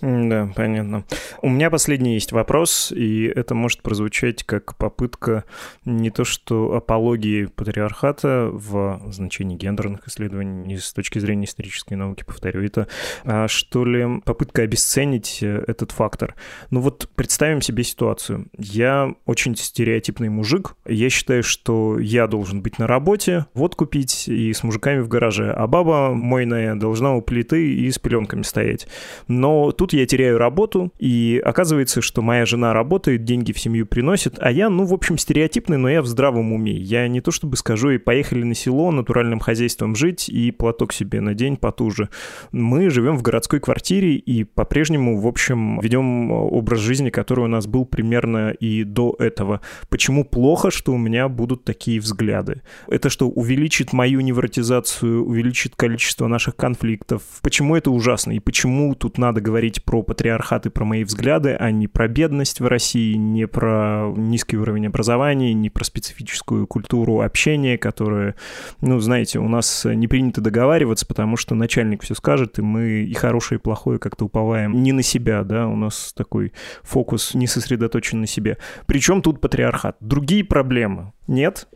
Да, 0.00 0.48
понятно. 0.54 1.04
У 1.42 1.48
меня 1.48 1.70
последний 1.70 2.14
есть 2.14 2.30
вопрос, 2.30 2.92
и 2.92 3.24
это 3.24 3.54
может 3.54 3.82
прозвучать 3.82 4.44
как 4.44 4.76
попытка 4.76 5.44
не 5.84 6.10
то 6.10 6.24
что 6.24 6.74
апологии 6.74 7.46
патриархата 7.46 8.48
в 8.52 9.00
значении 9.10 9.56
гендерных 9.56 10.06
исследований, 10.06 10.76
с 10.76 10.92
точки 10.92 11.18
зрения 11.18 11.46
исторической 11.46 11.94
науки, 11.94 12.24
повторю 12.24 12.62
это, 12.62 12.86
а 13.24 13.48
что 13.48 13.84
ли 13.84 14.20
попытка 14.24 14.62
обесценить 14.62 15.42
э, 15.42 15.64
этот 15.66 15.90
фактор. 15.90 16.36
Ну 16.70 16.80
вот 16.80 17.10
представим 17.16 17.60
себе 17.60 17.82
ситуацию. 17.82 18.46
Я 18.56 19.14
очень 19.26 19.56
стереотипный 19.56 20.28
мужик, 20.28 20.76
я 20.86 21.10
считаю, 21.10 21.42
что 21.42 21.98
я 21.98 22.28
должен 22.28 22.62
быть 22.62 22.78
на 22.78 22.86
работе, 22.86 23.46
вот 23.54 23.74
купить 23.74 24.28
и 24.28 24.52
с 24.52 24.62
мужиками 24.62 25.00
в 25.00 25.08
гараже, 25.08 25.50
а 25.50 25.66
баба 25.66 26.14
мойная 26.14 26.76
должна 26.76 27.14
у 27.14 27.22
плиты 27.22 27.74
и 27.74 27.90
с 27.90 27.98
пеленками 27.98 28.42
стоять. 28.42 28.86
Но 29.26 29.72
тут 29.72 29.87
тут 29.88 29.98
я 29.98 30.06
теряю 30.06 30.38
работу, 30.38 30.92
и 30.98 31.40
оказывается, 31.42 32.02
что 32.02 32.20
моя 32.20 32.44
жена 32.44 32.74
работает, 32.74 33.24
деньги 33.24 33.52
в 33.52 33.58
семью 33.58 33.86
приносит, 33.86 34.34
а 34.38 34.50
я, 34.50 34.68
ну, 34.68 34.84
в 34.84 34.92
общем, 34.92 35.16
стереотипный, 35.16 35.78
но 35.78 35.88
я 35.88 36.02
в 36.02 36.06
здравом 36.06 36.52
уме. 36.52 36.76
Я 36.76 37.08
не 37.08 37.20
то 37.20 37.30
чтобы 37.30 37.56
скажу, 37.56 37.90
и 37.90 37.98
поехали 37.98 38.42
на 38.42 38.54
село 38.54 38.90
натуральным 38.90 39.40
хозяйством 39.40 39.96
жить, 39.96 40.28
и 40.28 40.50
платок 40.50 40.92
себе 40.92 41.20
на 41.20 41.34
день 41.34 41.56
потуже. 41.56 42.10
Мы 42.52 42.90
живем 42.90 43.16
в 43.16 43.22
городской 43.22 43.60
квартире, 43.60 44.16
и 44.16 44.44
по-прежнему, 44.44 45.18
в 45.18 45.26
общем, 45.26 45.80
ведем 45.80 46.30
образ 46.30 46.80
жизни, 46.80 47.08
который 47.08 47.44
у 47.44 47.48
нас 47.48 47.66
был 47.66 47.86
примерно 47.86 48.50
и 48.50 48.84
до 48.84 49.16
этого. 49.18 49.62
Почему 49.88 50.24
плохо, 50.24 50.70
что 50.70 50.92
у 50.92 50.98
меня 50.98 51.28
будут 51.28 51.64
такие 51.64 51.98
взгляды? 51.98 52.62
Это 52.88 53.08
что, 53.08 53.28
увеличит 53.28 53.94
мою 53.94 54.20
невротизацию, 54.20 55.24
увеличит 55.24 55.76
количество 55.76 56.26
наших 56.26 56.56
конфликтов? 56.56 57.22
Почему 57.42 57.74
это 57.74 57.90
ужасно? 57.90 58.32
И 58.32 58.38
почему 58.38 58.94
тут 58.94 59.16
надо 59.16 59.40
говорить 59.40 59.77
говорить 59.78 59.84
про 59.84 60.02
патриархат 60.02 60.66
и 60.66 60.70
про 60.70 60.84
мои 60.84 61.04
взгляды, 61.04 61.56
а 61.58 61.70
не 61.70 61.88
про 61.88 62.08
бедность 62.08 62.60
в 62.60 62.66
России, 62.66 63.14
не 63.14 63.46
про 63.46 64.12
низкий 64.16 64.56
уровень 64.56 64.86
образования, 64.86 65.54
не 65.54 65.70
про 65.70 65.84
специфическую 65.84 66.66
культуру 66.66 67.20
общения, 67.20 67.78
которая, 67.78 68.34
ну, 68.80 69.00
знаете, 69.00 69.38
у 69.38 69.48
нас 69.48 69.84
не 69.84 70.08
принято 70.08 70.40
договариваться, 70.40 71.06
потому 71.06 71.36
что 71.36 71.54
начальник 71.54 72.02
все 72.02 72.14
скажет, 72.14 72.58
и 72.58 72.62
мы 72.62 73.04
и 73.04 73.14
хорошее, 73.14 73.58
и 73.58 73.62
плохое 73.62 73.98
как-то 73.98 74.26
уповаем 74.26 74.82
не 74.82 74.92
на 74.92 75.02
себя, 75.02 75.44
да, 75.44 75.66
у 75.66 75.76
нас 75.76 76.12
такой 76.14 76.52
фокус 76.82 77.34
не 77.34 77.46
сосредоточен 77.46 78.20
на 78.20 78.26
себе. 78.26 78.58
Причем 78.86 79.22
тут 79.22 79.40
патриархат. 79.40 79.96
Другие 80.00 80.44
проблемы 80.44 81.12
нет, 81.26 81.68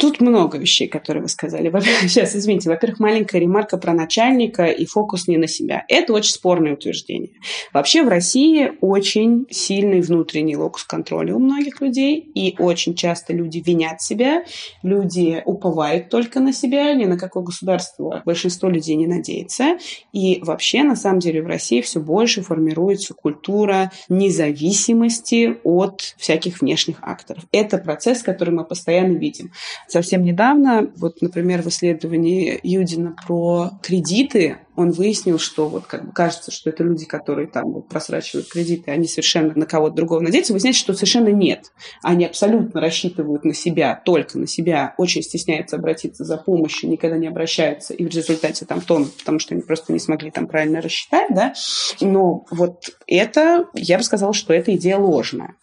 Тут 0.00 0.22
много 0.22 0.56
вещей, 0.56 0.88
которые 0.88 1.22
вы 1.22 1.28
сказали. 1.28 1.70
Сейчас, 2.00 2.34
извините. 2.34 2.70
Во-первых, 2.70 3.00
маленькая 3.00 3.38
ремарка 3.38 3.76
про 3.76 3.92
начальника 3.92 4.64
и 4.64 4.86
фокус 4.86 5.28
не 5.28 5.36
на 5.36 5.46
себя. 5.46 5.84
Это 5.88 6.14
очень 6.14 6.32
спорное 6.32 6.72
утверждение. 6.72 7.32
Вообще 7.74 8.02
в 8.02 8.08
России 8.08 8.72
очень 8.80 9.46
сильный 9.50 10.00
внутренний 10.00 10.56
локус 10.56 10.84
контроля 10.84 11.34
у 11.34 11.38
многих 11.38 11.82
людей, 11.82 12.18
и 12.18 12.56
очень 12.58 12.94
часто 12.94 13.34
люди 13.34 13.62
винят 13.64 14.00
себя, 14.00 14.44
люди 14.82 15.42
уповают 15.44 16.08
только 16.08 16.40
на 16.40 16.54
себя, 16.54 16.94
ни 16.94 17.04
на 17.04 17.18
какое 17.18 17.42
государство 17.42 18.22
большинство 18.24 18.70
людей 18.70 18.96
не 18.96 19.06
надеется. 19.06 19.76
И 20.14 20.40
вообще, 20.42 20.82
на 20.82 20.96
самом 20.96 21.18
деле, 21.18 21.42
в 21.42 21.46
России 21.46 21.82
все 21.82 22.00
больше 22.00 22.40
формируется 22.40 23.12
культура 23.12 23.92
независимости 24.08 25.58
от 25.62 26.14
всяких 26.16 26.62
внешних 26.62 26.96
акторов. 27.02 27.44
Это 27.52 27.76
процесс, 27.76 28.22
который 28.22 28.54
мы 28.54 28.64
постоянно 28.64 29.18
видим 29.18 29.52
Совсем 29.90 30.22
недавно, 30.22 30.88
вот, 30.98 31.20
например, 31.20 31.62
в 31.62 31.66
исследовании 31.66 32.60
Юдина 32.62 33.16
про 33.26 33.72
кредиты, 33.82 34.58
он 34.76 34.92
выяснил, 34.92 35.40
что 35.40 35.68
вот 35.68 35.86
как 35.86 36.06
бы 36.06 36.12
кажется, 36.12 36.52
что 36.52 36.70
это 36.70 36.84
люди, 36.84 37.06
которые 37.06 37.48
там 37.48 37.72
вот, 37.72 37.88
просрачивают 37.88 38.46
кредиты, 38.46 38.92
они 38.92 39.08
совершенно 39.08 39.52
на 39.56 39.66
кого-то 39.66 39.96
другого 39.96 40.20
надеются. 40.20 40.52
Выясняется, 40.52 40.80
что 40.80 40.94
совершенно 40.94 41.30
нет. 41.30 41.72
Они 42.04 42.24
абсолютно 42.24 42.80
рассчитывают 42.80 43.44
на 43.44 43.52
себя, 43.52 44.00
только 44.04 44.38
на 44.38 44.46
себя, 44.46 44.94
очень 44.96 45.22
стесняются 45.22 45.74
обратиться 45.74 46.22
за 46.22 46.36
помощью, 46.36 46.88
никогда 46.88 47.16
не 47.18 47.26
обращаются, 47.26 47.92
и 47.92 48.04
в 48.04 48.14
результате 48.14 48.66
там 48.66 48.80
тонут, 48.82 49.16
потому 49.16 49.40
что 49.40 49.54
они 49.54 49.62
просто 49.64 49.92
не 49.92 49.98
смогли 49.98 50.30
там 50.30 50.46
правильно 50.46 50.80
рассчитать, 50.80 51.34
да. 51.34 51.52
Но 52.00 52.44
вот 52.52 52.90
это, 53.08 53.66
я 53.74 53.98
бы 53.98 54.04
сказала, 54.04 54.34
что 54.34 54.54
эта 54.54 54.76
идея 54.76 54.98
ложная. 54.98 55.56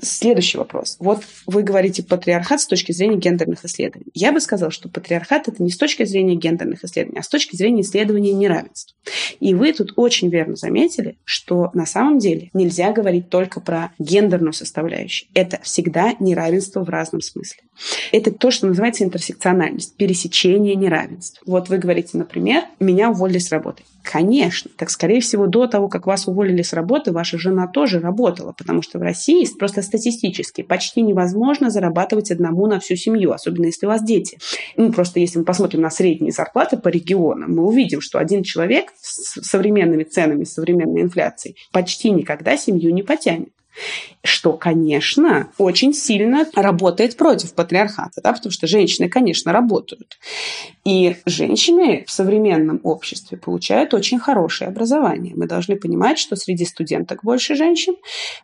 Следующий 0.00 0.58
вопрос. 0.58 0.96
Вот 0.98 1.22
вы 1.46 1.62
говорите 1.62 2.02
патриархат 2.02 2.60
с 2.60 2.66
точки 2.66 2.92
зрения 2.92 3.16
гендерных 3.16 3.64
исследований. 3.64 4.10
Я 4.14 4.32
бы 4.32 4.40
сказала, 4.40 4.70
что 4.70 4.88
патриархат 4.88 5.48
это 5.48 5.62
не 5.62 5.70
с 5.70 5.76
точки 5.76 6.04
зрения 6.04 6.34
гендерных 6.34 6.84
исследований, 6.84 7.20
а 7.20 7.22
с 7.22 7.28
точки 7.28 7.56
зрения 7.56 7.82
исследования 7.82 8.32
неравенств. 8.32 8.94
И 9.40 9.54
вы 9.54 9.72
тут 9.72 9.92
очень 9.96 10.28
верно 10.28 10.56
заметили, 10.56 11.16
что 11.24 11.70
на 11.72 11.86
самом 11.86 12.18
деле 12.18 12.50
нельзя 12.52 12.92
говорить 12.92 13.30
только 13.30 13.60
про 13.60 13.92
гендерную 13.98 14.52
составляющую. 14.52 15.28
Это 15.34 15.60
всегда 15.62 16.14
неравенство 16.18 16.84
в 16.84 16.88
разном 16.88 17.20
смысле. 17.20 17.62
Это 18.10 18.32
то, 18.32 18.50
что 18.50 18.66
называется 18.66 19.04
интерсекциональность, 19.04 19.96
пересечение 19.96 20.74
неравенств. 20.74 21.40
Вот 21.46 21.68
вы 21.68 21.78
говорите, 21.78 22.18
например, 22.18 22.64
меня 22.80 23.10
уволили 23.10 23.38
с 23.38 23.50
работы. 23.50 23.82
Конечно. 24.02 24.70
Так, 24.76 24.90
скорее 24.90 25.20
всего, 25.20 25.46
до 25.46 25.66
того, 25.66 25.88
как 25.88 26.06
вас 26.06 26.26
уволили 26.26 26.62
с 26.62 26.72
работы, 26.72 27.12
ваша 27.12 27.38
жена 27.38 27.68
тоже 27.68 28.00
работала, 28.00 28.52
потому 28.52 28.82
что 28.82 28.98
в 28.98 29.02
России 29.02 29.21
просто 29.58 29.82
статистически 29.82 30.62
почти 30.62 31.02
невозможно 31.02 31.70
зарабатывать 31.70 32.30
одному 32.30 32.66
на 32.66 32.80
всю 32.80 32.96
семью, 32.96 33.32
особенно 33.32 33.66
если 33.66 33.86
у 33.86 33.88
вас 33.88 34.02
дети. 34.02 34.38
Ну, 34.76 34.92
просто 34.92 35.20
если 35.20 35.38
мы 35.38 35.44
посмотрим 35.44 35.80
на 35.82 35.90
средние 35.90 36.32
зарплаты 36.32 36.76
по 36.76 36.88
регионам, 36.88 37.54
мы 37.54 37.64
увидим, 37.64 38.00
что 38.00 38.18
один 38.18 38.42
человек 38.42 38.86
с 39.00 39.40
современными 39.42 40.04
ценами, 40.04 40.44
современной 40.44 41.02
инфляцией 41.02 41.56
почти 41.72 42.10
никогда 42.10 42.56
семью 42.56 42.92
не 42.92 43.02
потянет 43.02 43.50
что, 44.22 44.52
конечно, 44.52 45.48
очень 45.58 45.92
сильно 45.94 46.46
работает 46.54 47.16
против 47.16 47.54
патриархата, 47.54 48.20
да, 48.22 48.32
потому 48.32 48.52
что 48.52 48.66
женщины, 48.66 49.08
конечно, 49.08 49.52
работают. 49.52 50.18
И 50.84 51.16
женщины 51.26 52.04
в 52.06 52.10
современном 52.10 52.80
обществе 52.82 53.38
получают 53.38 53.94
очень 53.94 54.18
хорошее 54.18 54.68
образование. 54.68 55.34
Мы 55.36 55.46
должны 55.46 55.76
понимать, 55.76 56.18
что 56.18 56.36
среди 56.36 56.64
студенток 56.64 57.20
больше 57.22 57.54
женщин, 57.54 57.94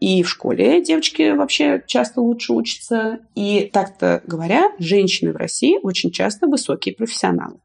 и 0.00 0.22
в 0.22 0.28
школе 0.28 0.82
девочки 0.82 1.32
вообще 1.32 1.82
часто 1.86 2.20
лучше 2.20 2.52
учатся. 2.52 3.20
И 3.34 3.68
так-то 3.72 4.22
говоря, 4.26 4.70
женщины 4.78 5.32
в 5.32 5.36
России 5.36 5.78
очень 5.82 6.10
часто 6.10 6.46
высокие 6.46 6.94
профессионалы. 6.94 7.58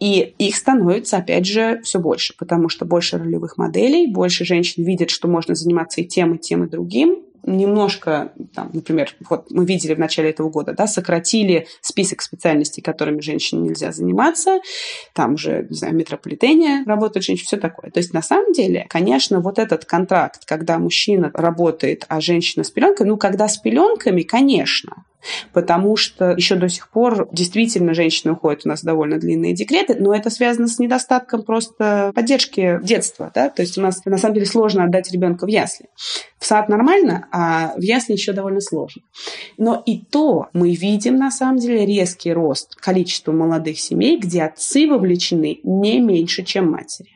И 0.00 0.34
их 0.38 0.56
становится, 0.56 1.18
опять 1.18 1.46
же, 1.46 1.80
все 1.82 1.98
больше, 1.98 2.34
потому 2.36 2.68
что 2.68 2.84
больше 2.84 3.16
ролевых 3.16 3.56
моделей, 3.56 4.06
больше 4.06 4.44
женщин 4.44 4.84
видят, 4.84 5.10
что 5.10 5.28
можно 5.28 5.54
заниматься 5.54 6.00
и 6.00 6.04
тем, 6.04 6.34
и 6.34 6.38
тем, 6.38 6.64
и 6.64 6.68
другим, 6.68 7.03
him 7.04 7.33
немножко, 7.46 8.32
там, 8.54 8.70
например, 8.72 9.14
вот 9.28 9.50
мы 9.50 9.64
видели 9.64 9.94
в 9.94 9.98
начале 9.98 10.30
этого 10.30 10.50
года, 10.50 10.72
да, 10.72 10.86
сократили 10.86 11.66
список 11.80 12.22
специальностей, 12.22 12.82
которыми 12.82 13.20
женщине 13.20 13.68
нельзя 13.68 13.92
заниматься, 13.92 14.60
там 15.12 15.34
уже, 15.34 15.66
не 15.68 15.76
знаю, 15.76 15.94
метрополитения 15.94 16.84
работают 16.86 17.24
женщины, 17.24 17.46
все 17.46 17.56
такое. 17.56 17.90
То 17.90 17.98
есть 17.98 18.12
на 18.12 18.22
самом 18.22 18.52
деле, 18.52 18.86
конечно, 18.88 19.40
вот 19.40 19.58
этот 19.58 19.84
контракт, 19.84 20.44
когда 20.44 20.78
мужчина 20.78 21.30
работает, 21.34 22.04
а 22.08 22.20
женщина 22.20 22.64
с 22.64 22.70
пеленкой, 22.70 23.06
ну, 23.06 23.16
когда 23.16 23.48
с 23.48 23.58
пеленками, 23.58 24.22
конечно, 24.22 25.04
потому 25.52 25.96
что 25.96 26.32
еще 26.32 26.54
до 26.56 26.68
сих 26.68 26.88
пор 26.90 27.28
действительно 27.32 27.94
женщины 27.94 28.32
уходят 28.32 28.62
у 28.64 28.68
нас 28.68 28.82
довольно 28.82 29.18
длинные 29.18 29.54
декреты, 29.54 29.96
но 29.98 30.14
это 30.14 30.30
связано 30.30 30.68
с 30.68 30.78
недостатком 30.78 31.42
просто 31.42 32.12
поддержки 32.14 32.80
детства, 32.82 33.30
да, 33.34 33.48
то 33.50 33.62
есть 33.62 33.78
у 33.78 33.82
нас 33.82 34.04
на 34.04 34.18
самом 34.18 34.34
деле 34.34 34.46
сложно 34.46 34.84
отдать 34.84 35.10
ребенка 35.10 35.46
в 35.46 35.48
ясли. 35.48 35.86
В 36.38 36.46
сад 36.46 36.68
нормально, 36.68 37.26
а 37.36 37.74
в 37.76 37.80
ясли 37.80 38.12
еще 38.12 38.32
довольно 38.32 38.60
сложно. 38.60 39.02
Но 39.58 39.82
и 39.84 39.98
то 39.98 40.46
мы 40.52 40.72
видим 40.72 41.16
на 41.16 41.32
самом 41.32 41.58
деле 41.58 41.84
резкий 41.84 42.32
рост 42.32 42.76
количества 42.76 43.32
молодых 43.32 43.80
семей, 43.80 44.18
где 44.20 44.44
отцы 44.44 44.86
вовлечены 44.86 45.58
не 45.64 45.98
меньше, 45.98 46.44
чем 46.44 46.70
матери 46.70 47.14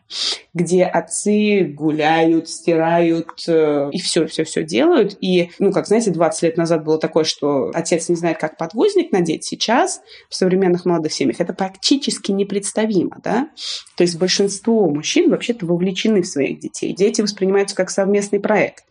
где 0.54 0.84
отцы 0.84 1.64
гуляют, 1.64 2.48
стирают 2.48 3.44
э, 3.46 3.90
и 3.92 4.00
все, 4.00 4.26
все, 4.26 4.44
все 4.44 4.64
делают. 4.64 5.16
И, 5.20 5.50
ну, 5.58 5.70
как 5.70 5.86
знаете, 5.86 6.10
20 6.10 6.42
лет 6.42 6.56
назад 6.56 6.84
было 6.84 6.98
такое, 6.98 7.24
что 7.24 7.70
отец 7.74 8.08
не 8.08 8.16
знает, 8.16 8.38
как 8.38 8.56
подвозник 8.56 9.12
надеть. 9.12 9.44
Сейчас 9.44 10.00
в 10.28 10.34
современных 10.34 10.86
молодых 10.86 11.12
семьях 11.12 11.40
это 11.40 11.52
практически 11.52 12.32
непредставимо, 12.32 13.18
да. 13.22 13.50
То 13.96 14.02
есть 14.02 14.18
большинство 14.18 14.88
мужчин 14.88 15.30
вообще-то 15.30 15.66
вовлечены 15.66 16.22
в 16.22 16.26
своих 16.26 16.58
детей. 16.58 16.94
Дети 16.94 17.20
воспринимаются 17.20 17.76
как 17.76 17.90
совместный 17.90 18.40
проект. 18.40 18.84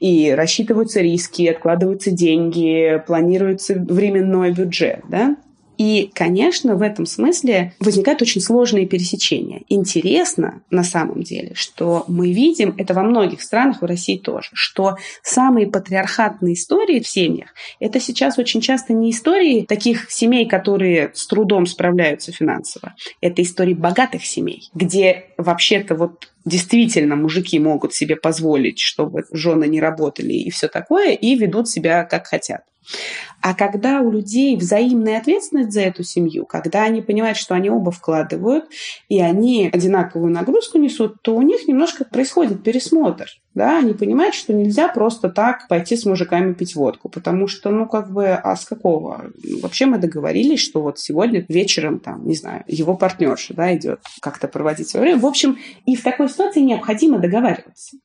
И 0.00 0.32
рассчитываются 0.56 1.00
риски, 1.00 1.46
откладываются 1.46 2.10
деньги, 2.10 3.02
планируется 3.06 3.74
временной 3.74 4.52
бюджет, 4.52 5.00
да. 5.08 5.36
И, 5.76 6.10
конечно, 6.14 6.74
в 6.74 6.80
этом 6.80 7.04
смысле 7.04 7.74
возникают 7.80 8.22
очень 8.22 8.40
сложные 8.40 8.86
пересечения. 8.86 9.60
Интересно 9.68 10.62
на 10.70 10.82
самом 10.82 11.22
деле, 11.22 11.52
что 11.54 12.04
мы 12.08 12.32
видим, 12.32 12.74
это 12.78 12.94
во 12.94 13.02
многих 13.02 13.42
странах, 13.42 13.82
в 13.82 13.84
России 13.84 14.16
тоже, 14.16 14.48
что 14.54 14.96
самые 15.22 15.66
патриархатные 15.66 16.54
истории 16.54 17.00
в 17.00 17.06
семьях, 17.06 17.50
это 17.78 18.00
сейчас 18.00 18.38
очень 18.38 18.62
часто 18.62 18.94
не 18.94 19.10
истории 19.10 19.66
таких 19.68 20.10
семей, 20.10 20.46
которые 20.46 21.10
с 21.12 21.26
трудом 21.26 21.66
справляются 21.66 22.32
финансово. 22.32 22.94
Это 23.20 23.42
истории 23.42 23.74
богатых 23.74 24.24
семей, 24.24 24.70
где 24.72 25.26
вообще-то 25.36 25.94
вот 25.94 26.30
действительно 26.46 27.16
мужики 27.16 27.58
могут 27.58 27.92
себе 27.92 28.16
позволить, 28.16 28.78
чтобы 28.78 29.24
жены 29.32 29.66
не 29.66 29.80
работали 29.80 30.32
и 30.32 30.48
все 30.50 30.68
такое, 30.68 31.12
и 31.12 31.34
ведут 31.34 31.68
себя 31.68 32.04
как 32.04 32.28
хотят. 32.28 32.62
А 33.40 33.54
когда 33.54 34.00
у 34.00 34.10
людей 34.10 34.56
взаимная 34.56 35.18
ответственность 35.18 35.72
за 35.72 35.82
эту 35.82 36.02
семью, 36.02 36.46
когда 36.46 36.82
они 36.82 37.00
понимают, 37.02 37.38
что 37.38 37.54
они 37.54 37.70
оба 37.70 37.90
вкладывают, 37.90 38.64
и 39.08 39.20
они 39.20 39.70
одинаковую 39.72 40.32
нагрузку 40.32 40.78
несут, 40.78 41.22
то 41.22 41.34
у 41.34 41.42
них 41.42 41.68
немножко 41.68 42.04
происходит 42.04 42.62
пересмотр. 42.62 43.26
Да? 43.54 43.78
Они 43.78 43.94
понимают, 43.94 44.34
что 44.34 44.52
нельзя 44.52 44.88
просто 44.88 45.30
так 45.30 45.68
пойти 45.68 45.96
с 45.96 46.04
мужиками 46.04 46.52
пить 46.54 46.74
водку, 46.74 47.08
потому 47.08 47.46
что, 47.46 47.70
ну, 47.70 47.86
как 47.86 48.12
бы, 48.12 48.28
а 48.28 48.56
с 48.56 48.64
какого? 48.64 49.30
Вообще 49.62 49.86
мы 49.86 49.98
договорились, 49.98 50.60
что 50.60 50.82
вот 50.82 50.98
сегодня 50.98 51.44
вечером, 51.48 52.00
там, 52.00 52.26
не 52.26 52.34
знаю, 52.34 52.64
его 52.66 52.96
партнерша, 52.96 53.54
да, 53.54 53.74
идет 53.74 54.00
как-то 54.20 54.48
проводить 54.48 54.88
свое 54.88 55.04
время. 55.06 55.20
В 55.20 55.26
общем, 55.26 55.56
и 55.86 55.96
в 55.96 56.02
такой 56.02 56.28
ситуации 56.28 56.60
необходимо 56.60 57.18
договариваться. 57.18 57.96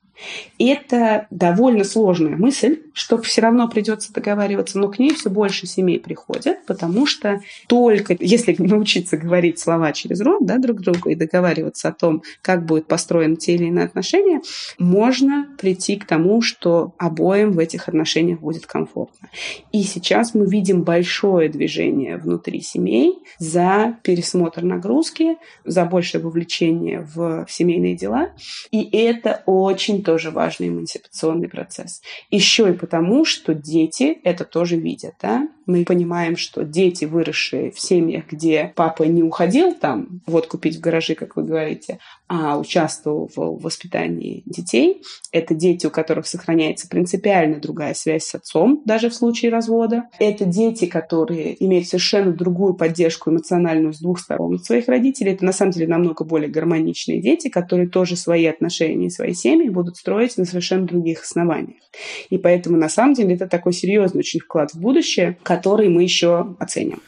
Это 0.60 1.28
довольно 1.32 1.84
сложная 1.84 2.36
мысль, 2.36 2.84
что 2.94 3.22
все 3.22 3.42
равно 3.42 3.68
придется 3.68 4.14
договариваться, 4.14 4.80
но 4.80 4.90
к 4.90 5.00
ней 5.00 5.14
все 5.14 5.30
больше 5.30 5.68
семей 5.68 6.00
приходят, 6.00 6.66
потому 6.66 7.06
что 7.06 7.42
только 7.68 8.16
если 8.20 8.56
научиться 8.58 9.18
говорить 9.18 9.60
слова 9.60 9.92
через 9.94 10.22
рот 10.22 10.46
да, 10.46 10.58
друг 10.58 10.82
другу 10.82 11.10
и 11.10 11.16
договариваться 11.16 11.90
о 11.90 11.94
том, 11.94 12.24
как 12.42 12.66
будут 12.66 12.88
построены 12.88 13.36
те 13.36 13.56
или 13.56 13.66
иные 13.66 13.86
отношения, 13.86 14.42
можно 14.78 15.48
прийти 15.58 15.96
к 15.98 16.06
тому, 16.06 16.42
что 16.42 16.94
обоим 16.98 17.52
в 17.52 17.60
этих 17.60 17.88
отношениях 17.88 18.40
будет 18.40 18.66
комфортно. 18.66 19.30
И 19.72 19.84
сейчас 19.84 20.34
мы 20.34 20.46
видим 20.46 20.84
большое 20.84 21.50
движение 21.50 22.18
внутри 22.18 22.62
семей 22.62 23.20
за 23.40 23.98
пересмотр 24.04 24.64
нагрузки, 24.64 25.38
за 25.66 25.86
большее 25.86 26.22
вовлечение 26.22 27.08
в 27.14 27.46
семейные 27.50 27.96
дела. 27.96 28.32
И 28.72 28.84
это 28.98 29.44
очень 29.46 30.04
тоже 30.04 30.32
важный 30.32 30.70
эмансипационный 30.70 31.48
процесс. 31.48 32.02
Еще 32.30 32.70
и 32.70 32.74
потому, 32.82 33.26
что 33.26 33.54
дети 33.54 34.18
это 34.24 34.44
тоже 34.44 34.76
видят. 34.76 35.14
Да? 35.22 35.48
Мы 35.68 35.86
понимаем, 35.86 36.36
что 36.36 36.64
дети, 36.64 37.06
выросшие 37.06 37.72
в 37.72 37.80
семьях, 37.80 38.26
где 38.32 38.74
папа 38.76 39.04
не 39.04 39.22
уходил 39.22 39.74
там 39.74 40.22
вот 40.26 40.48
купить 40.48 40.78
в 40.78 40.82
гараже, 40.82 41.14
как 41.14 41.36
вы 41.36 41.44
говорите, 41.44 42.00
а 42.34 42.58
участвовал 42.58 43.30
в 43.36 43.62
воспитании 43.62 44.44
детей. 44.46 45.04
Это 45.34 45.54
дети, 45.54 45.86
у 45.86 45.90
которых 45.90 46.26
сохраняется 46.28 46.88
принципиально 46.88 47.60
другая 47.60 47.94
связь 47.94 48.24
с 48.24 48.36
отцом, 48.36 48.84
даже 48.86 49.10
в 49.10 49.14
случае 49.14 49.52
развода. 49.52 50.04
Это 50.18 50.46
дети, 50.46 50.86
которые 50.86 51.62
имеют 51.62 51.88
совершенно 51.88 52.32
другую 52.32 52.76
поддержку 52.76 53.32
эмоциональную 53.32 53.94
с 53.94 54.00
двух 54.00 54.18
сторон 54.18 54.56
от 54.56 54.64
своих 54.64 54.88
родителей. 54.88 55.34
Это 55.34 55.44
на 55.44 55.52
самом 55.52 55.74
деле 55.74 55.88
намного 55.88 56.24
более 56.24 56.50
гармоничные 56.50 57.22
дети, 57.22 57.50
которые 57.50 57.90
тоже 57.90 58.16
свои 58.16 58.46
отношения 58.46 59.08
и 59.08 59.10
свои 59.10 59.34
семьи 59.34 59.68
будут 59.68 59.98
строить 59.98 60.38
на 60.38 60.46
совершенно 60.46 60.88
других 60.88 61.24
основаниях. 61.24 61.82
И 62.30 62.38
поэтому 62.38 62.78
на 62.78 62.88
самом 62.88 63.14
деле 63.14 63.36
это 63.36 63.50
такой 63.50 63.74
серьезный 63.74 64.20
очень 64.20 64.40
вклад 64.40 64.72
в 64.72 64.80
будущее, 64.80 65.38
который 65.44 65.90
мы 65.90 66.04
еще 66.04 66.56
оценим. 66.60 67.02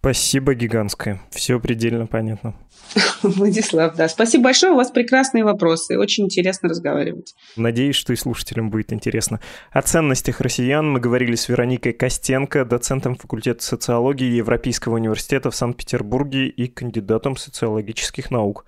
Спасибо 0.00 0.54
гигантское. 0.54 1.20
Все 1.30 1.58
предельно 1.58 2.06
понятно. 2.06 2.54
Владислав, 3.22 3.96
да. 3.96 4.08
Спасибо 4.08 4.44
большое. 4.44 4.72
У 4.72 4.76
вас 4.76 4.90
прекрасные 4.92 5.44
вопросы. 5.44 5.98
Очень 5.98 6.26
интересно 6.26 6.68
разговаривать. 6.68 7.34
Надеюсь, 7.56 7.96
что 7.96 8.12
и 8.12 8.16
слушателям 8.16 8.70
будет 8.70 8.92
интересно. 8.92 9.40
О 9.72 9.82
ценностях 9.82 10.40
россиян 10.40 10.88
мы 10.88 11.00
говорили 11.00 11.34
с 11.34 11.48
Вероникой 11.48 11.92
Костенко, 11.92 12.64
доцентом 12.64 13.16
факультета 13.16 13.62
социологии 13.64 14.36
Европейского 14.36 14.94
университета 14.94 15.50
в 15.50 15.56
Санкт-Петербурге 15.56 16.46
и 16.46 16.68
кандидатом 16.68 17.36
социологических 17.36 18.30
наук. 18.30 18.66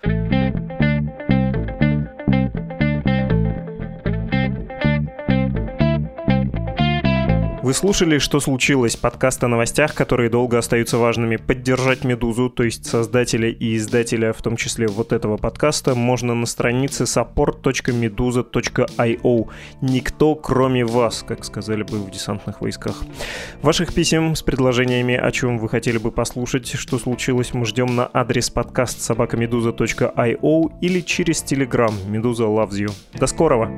Вы 7.70 7.74
слушали 7.74 8.18
«Что 8.18 8.40
случилось?» 8.40 8.96
подкаст 8.96 9.44
о 9.44 9.48
новостях, 9.48 9.94
которые 9.94 10.28
долго 10.28 10.58
остаются 10.58 10.98
важными. 10.98 11.36
Поддержать 11.36 12.02
«Медузу», 12.02 12.50
то 12.50 12.64
есть 12.64 12.84
создателя 12.84 13.48
и 13.48 13.76
издателя, 13.76 14.32
в 14.32 14.42
том 14.42 14.56
числе 14.56 14.88
вот 14.88 15.12
этого 15.12 15.36
подкаста, 15.36 15.94
можно 15.94 16.34
на 16.34 16.46
странице 16.46 17.04
support.meduza.io. 17.04 19.48
Никто, 19.82 20.34
кроме 20.34 20.84
вас, 20.84 21.24
как 21.24 21.44
сказали 21.44 21.84
бы 21.84 21.98
в 21.98 22.10
десантных 22.10 22.60
войсках. 22.60 23.04
Ваших 23.62 23.94
писем 23.94 24.34
с 24.34 24.42
предложениями, 24.42 25.14
о 25.14 25.30
чем 25.30 25.60
вы 25.60 25.68
хотели 25.68 25.98
бы 25.98 26.10
послушать, 26.10 26.72
что 26.72 26.98
случилось, 26.98 27.54
мы 27.54 27.66
ждем 27.66 27.94
на 27.94 28.10
адрес 28.12 28.50
подкаст 28.50 29.00
собакамедуза.io 29.00 30.72
или 30.80 31.00
через 31.02 31.44
Telegram 31.44 31.92
«Медуза 32.08 32.46
loves 32.46 32.72
you». 32.72 32.90
До 33.14 33.28
скорого! 33.28 33.70